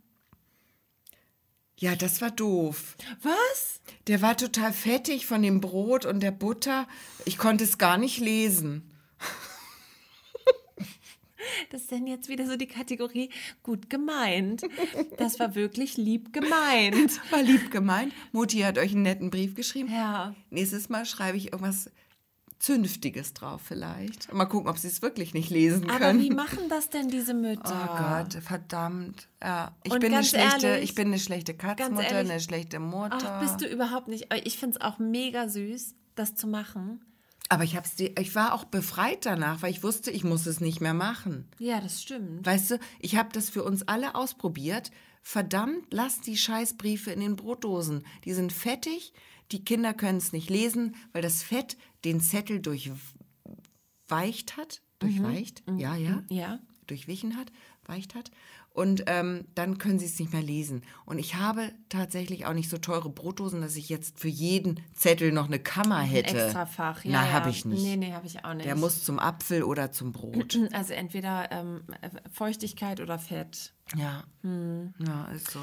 [1.77, 2.95] Ja, das war doof.
[3.23, 3.81] Was?
[4.07, 6.87] Der war total fettig von dem Brot und der Butter.
[7.25, 8.90] Ich konnte es gar nicht lesen.
[11.69, 13.29] Das ist denn jetzt wieder so die Kategorie
[13.63, 14.63] gut gemeint.
[15.17, 17.19] Das war wirklich lieb gemeint.
[17.31, 18.13] War lieb gemeint.
[18.31, 19.89] Mutti hat euch einen netten Brief geschrieben.
[19.91, 20.35] Ja.
[20.49, 21.89] Nächstes Mal schreibe ich irgendwas
[22.59, 24.31] Zünftiges drauf vielleicht.
[24.31, 26.19] Mal gucken, ob sie es wirklich nicht lesen Aber können.
[26.21, 27.63] wie machen das denn diese Mütter?
[27.65, 29.27] Oh Gott, verdammt.
[29.41, 33.17] Ja, ich bin eine schlechte, ehrlich- ich bin eine schlechte Katzmutter, ehrlich- eine schlechte Mutter.
[33.19, 34.27] Ach, bist du überhaupt nicht.
[34.43, 37.03] Ich finde es auch mega süß, das zu machen.
[37.51, 40.79] Aber ich hab's ich war auch befreit danach, weil ich wusste, ich muss es nicht
[40.79, 41.49] mehr machen.
[41.59, 42.45] Ja, das stimmt.
[42.45, 44.89] Weißt du, ich habe das für uns alle ausprobiert.
[45.21, 48.05] Verdammt, lass die Scheißbriefe in den Brotdosen.
[48.23, 49.11] Die sind fettig,
[49.51, 51.75] die Kinder können es nicht lesen, weil das Fett
[52.05, 53.01] den Zettel durchweicht
[54.55, 54.81] hat.
[54.99, 55.61] Durchweicht?
[55.75, 56.23] Ja, ja.
[56.29, 56.59] Ja.
[56.87, 57.51] durchwichen hat,
[57.85, 58.31] weicht hat.
[58.73, 60.83] Und ähm, dann können sie es nicht mehr lesen.
[61.05, 65.33] Und ich habe tatsächlich auch nicht so teure Brotdosen, dass ich jetzt für jeden Zettel
[65.33, 66.41] noch eine Kammer hätte.
[66.41, 67.03] Extrafach.
[67.03, 67.33] Ja, Na, ja.
[67.33, 67.83] habe ich nicht.
[67.83, 68.65] Nee, nee, habe ich auch nicht.
[68.65, 70.57] Der muss zum Apfel oder zum Brot.
[70.71, 71.81] Also entweder ähm,
[72.31, 73.73] Feuchtigkeit oder Fett.
[73.95, 74.23] ja.
[74.41, 74.93] Hm.
[75.05, 75.59] Ja, ist so.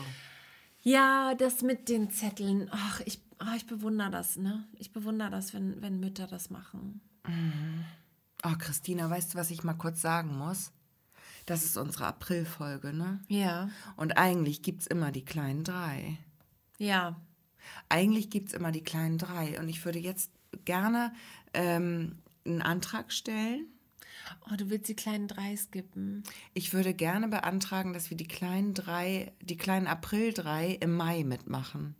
[0.82, 2.68] Ja, das mit den Zetteln.
[2.70, 4.64] Ach, ich, ah, ich bewundere das, ne?
[4.78, 7.00] Ich bewundere das, wenn, wenn Mütter das machen.
[8.44, 10.72] Oh, Christina, weißt du, was ich mal kurz sagen muss?
[11.48, 13.20] Das ist unsere Aprilfolge, ne?
[13.26, 13.70] Ja.
[13.96, 16.18] Und eigentlich gibt es immer die kleinen drei.
[16.76, 17.18] Ja.
[17.88, 19.58] Eigentlich gibt es immer die kleinen drei.
[19.58, 20.30] Und ich würde jetzt
[20.66, 21.10] gerne
[21.54, 23.64] ähm, einen Antrag stellen.
[24.44, 26.22] Oh, du willst die kleinen drei skippen.
[26.52, 31.24] Ich würde gerne beantragen, dass wir die kleinen drei, die kleinen April drei im Mai
[31.24, 31.94] mitmachen.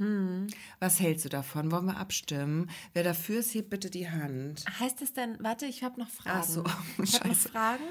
[0.00, 0.46] Hm.
[0.78, 1.70] Was hältst du davon?
[1.70, 2.70] Wollen wir abstimmen?
[2.94, 4.64] Wer dafür ist, hebt bitte die Hand.
[4.80, 6.40] Heißt das denn, warte, ich habe noch Fragen.
[6.40, 6.64] Ach so,
[7.02, 7.36] ich habe noch.
[7.36, 7.84] Fragen.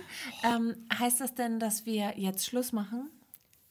[0.44, 3.12] Ähm, heißt das denn, dass wir jetzt Schluss machen?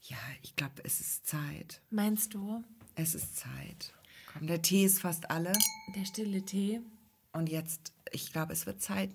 [0.03, 1.83] Ja, ich glaube, es ist Zeit.
[1.91, 2.63] Meinst du?
[2.95, 3.93] Es ist Zeit.
[4.33, 5.53] Komm, der Tee ist fast alle.
[5.97, 6.81] Der stille Tee.
[7.33, 9.11] Und jetzt, ich glaube, es wird Zeit,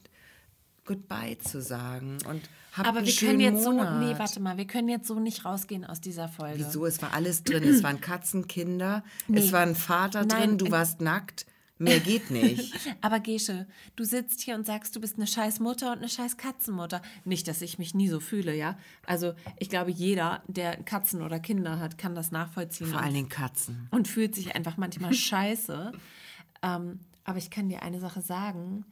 [0.85, 2.18] Goodbye zu sagen.
[2.27, 2.41] Und
[2.73, 4.01] habt Aber einen wir können jetzt Monat.
[4.01, 6.65] so, nee, warte mal, wir können jetzt so nicht rausgehen aus dieser Folge.
[6.65, 6.85] Wieso?
[6.85, 7.64] Es war alles drin.
[7.64, 9.03] Es waren Katzenkinder.
[9.27, 9.39] Nee.
[9.39, 10.57] Es war ein Vater Nein, drin.
[10.57, 11.45] Du äh, warst nackt.
[11.80, 12.73] Mehr geht nicht.
[13.01, 16.38] Aber Gesche, du sitzt hier und sagst, du bist eine scheiß Mutter und eine scheiß
[16.38, 17.01] Katzenmutter.
[17.26, 18.77] Nicht, dass ich mich nie so fühle, ja?
[19.05, 22.88] Also ich glaube, jeder, der Katzen oder Kinder hat, kann das nachvollziehen.
[22.88, 23.88] Vor allen Dingen Katzen.
[23.91, 25.91] und fühlt sich einfach manchmal scheiße.
[26.65, 28.85] Ähm, aber ich kann dir eine Sache sagen,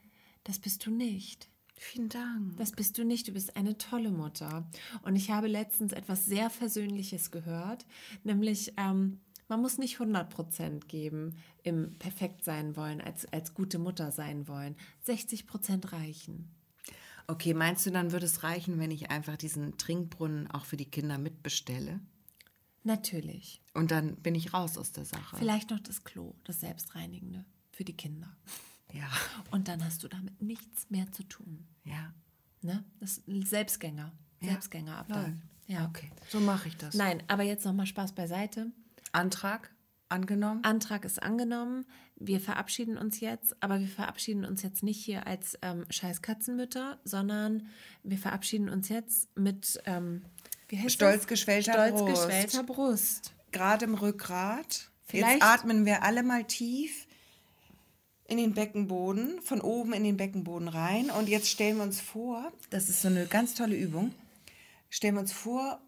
[0.44, 1.48] das bist du nicht.
[1.84, 2.58] Vielen Dank.
[2.58, 3.28] Das bist du nicht.
[3.28, 4.70] Du bist eine tolle Mutter.
[5.02, 7.88] Und ich habe letztens etwas sehr Versöhnliches gehört,
[8.24, 14.12] nämlich ähm, man muss nicht 100% geben im perfekt sein wollen, als, als gute Mutter
[14.12, 14.76] sein wollen.
[15.08, 16.52] 60% reichen.
[17.26, 20.90] Okay, meinst du, dann würde es reichen, wenn ich einfach diesen Trinkbrunnen auch für die
[20.90, 22.00] Kinder mitbestelle?
[22.84, 23.60] Natürlich.
[23.74, 25.36] Und dann bin ich raus aus der Sache.
[25.38, 28.38] Vielleicht noch das Klo, das Selbstreinigende für die Kinder.
[28.94, 29.10] Ja,
[29.52, 31.68] Und dann hast du damit nichts mehr zu tun.
[31.84, 32.14] ja.
[32.64, 32.84] Ne?
[33.00, 34.12] Das Selbstgänger.
[34.40, 34.50] Ja.
[34.52, 35.42] Selbstgänger ab dann.
[35.66, 35.86] Ja.
[35.88, 36.94] Okay, so mache ich das.
[36.94, 38.68] Nein, aber jetzt nochmal Spaß beiseite.
[39.14, 39.72] Antrag
[40.10, 40.64] angenommen?
[40.64, 41.86] Antrag ist angenommen.
[42.18, 47.00] Wir verabschieden uns jetzt, aber wir verabschieden uns jetzt nicht hier als ähm, scheiß Katzenmütter,
[47.04, 47.68] sondern
[48.04, 50.22] wir verabschieden uns jetzt mit ähm,
[50.68, 51.28] wie heißt Stolz das?
[51.28, 52.28] geschwellter Stolz Brust.
[52.28, 53.34] geschwellter Brust.
[53.52, 54.92] Gerade im Rückgrat.
[55.08, 57.08] Vielleicht- Jetzt atmen wir alle mal tief
[58.32, 61.12] in den Beckenboden, von oben in den Beckenboden rein.
[61.12, 64.14] Und jetzt stellen wir uns vor, das ist so eine ganz tolle Übung,
[64.90, 65.82] stellen wir uns vor,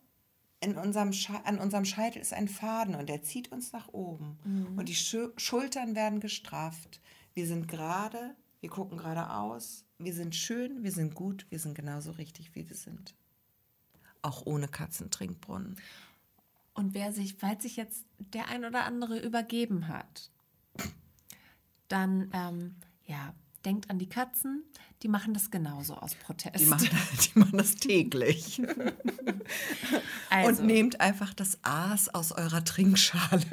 [0.60, 4.38] in unserem Sche an unserem Scheitel ist ein Faden und der zieht uns nach oben.
[4.78, 7.00] Und die Schu Schultern werden gestrafft.
[7.34, 12.12] Wir sind gerade, wir gucken geradeaus, wir sind schön, wir sind gut, wir sind genauso
[12.12, 13.16] richtig, wie wir sind.
[14.22, 15.78] Auch ohne Katzentrinkbrunnen.
[16.74, 20.33] Und wer sich, falls sich jetzt der ein oder andere übergeben hat,
[21.94, 22.76] dann ähm,
[23.06, 23.34] ja,
[23.66, 24.64] denkt an die Katzen,
[25.02, 26.60] die machen das genauso aus Protest.
[26.60, 28.62] Die machen, die machen das täglich.
[30.30, 33.46] also, Und nehmt einfach das Aas aus eurer Trinkschale.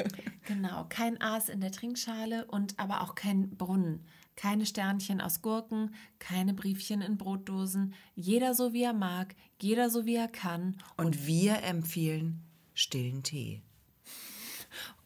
[0.47, 4.05] Genau, kein Aas in der Trinkschale und aber auch kein Brunnen.
[4.37, 7.95] Keine Sternchen aus Gurken, keine Briefchen in Brotdosen.
[8.15, 10.77] Jeder so wie er mag, jeder so wie er kann.
[10.97, 12.43] Und wir empfehlen
[12.75, 13.63] stillen Tee.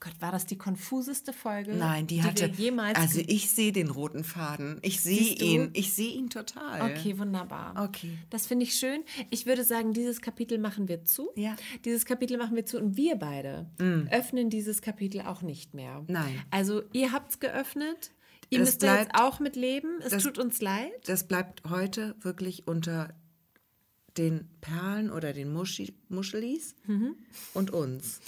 [0.05, 2.43] Gott, war das die konfuseste Folge, Nein, die hatte.
[2.59, 2.99] wir jemals.
[2.99, 4.79] also ich sehe den roten Faden.
[4.83, 5.71] Ich sehe ihn.
[5.73, 6.83] Ich sehe ihn total.
[6.93, 7.75] Okay, wunderbar.
[7.89, 8.19] Okay.
[8.29, 9.03] Das finde ich schön.
[9.31, 11.31] Ich würde sagen, dieses Kapitel machen wir zu.
[11.37, 11.53] Ja.
[11.53, 11.83] Mm.
[11.87, 13.67] Dieses Kapitel machen wir zu und wir beide
[14.11, 16.05] öffnen dieses Kapitel auch nicht mehr.
[16.07, 16.43] Nein.
[16.51, 18.13] Also ihr habt es geöffnet.
[18.51, 20.01] Ihr Es müsst da jetzt bleibt- auch mit leben.
[20.03, 20.93] Es das- tut uns leid.
[21.07, 23.15] Das bleibt heute wirklich unter
[24.17, 27.17] den Perlen oder den Muschi Muschelis Mhm.
[27.53, 28.21] und uns.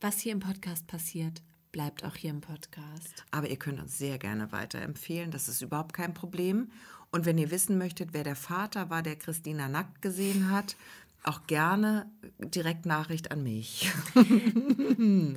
[0.00, 1.42] Was hier im Podcast passiert,
[1.72, 3.24] bleibt auch hier im Podcast.
[3.30, 5.30] Aber ihr könnt uns sehr gerne weiterempfehlen.
[5.30, 6.70] Das ist überhaupt kein Problem.
[7.10, 10.76] Und wenn ihr wissen möchtet, wer der Vater war, der Christina nackt gesehen hat,
[11.22, 13.90] auch gerne direkt Nachricht an mich.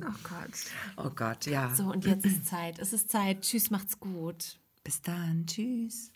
[0.02, 0.50] Oh Gott.
[0.96, 1.74] Oh Gott, ja.
[1.74, 2.78] So, und jetzt ist Zeit.
[2.78, 3.42] Es ist Zeit.
[3.42, 4.58] Tschüss, macht's gut.
[4.84, 5.46] Bis dann.
[5.46, 6.10] Tschüss.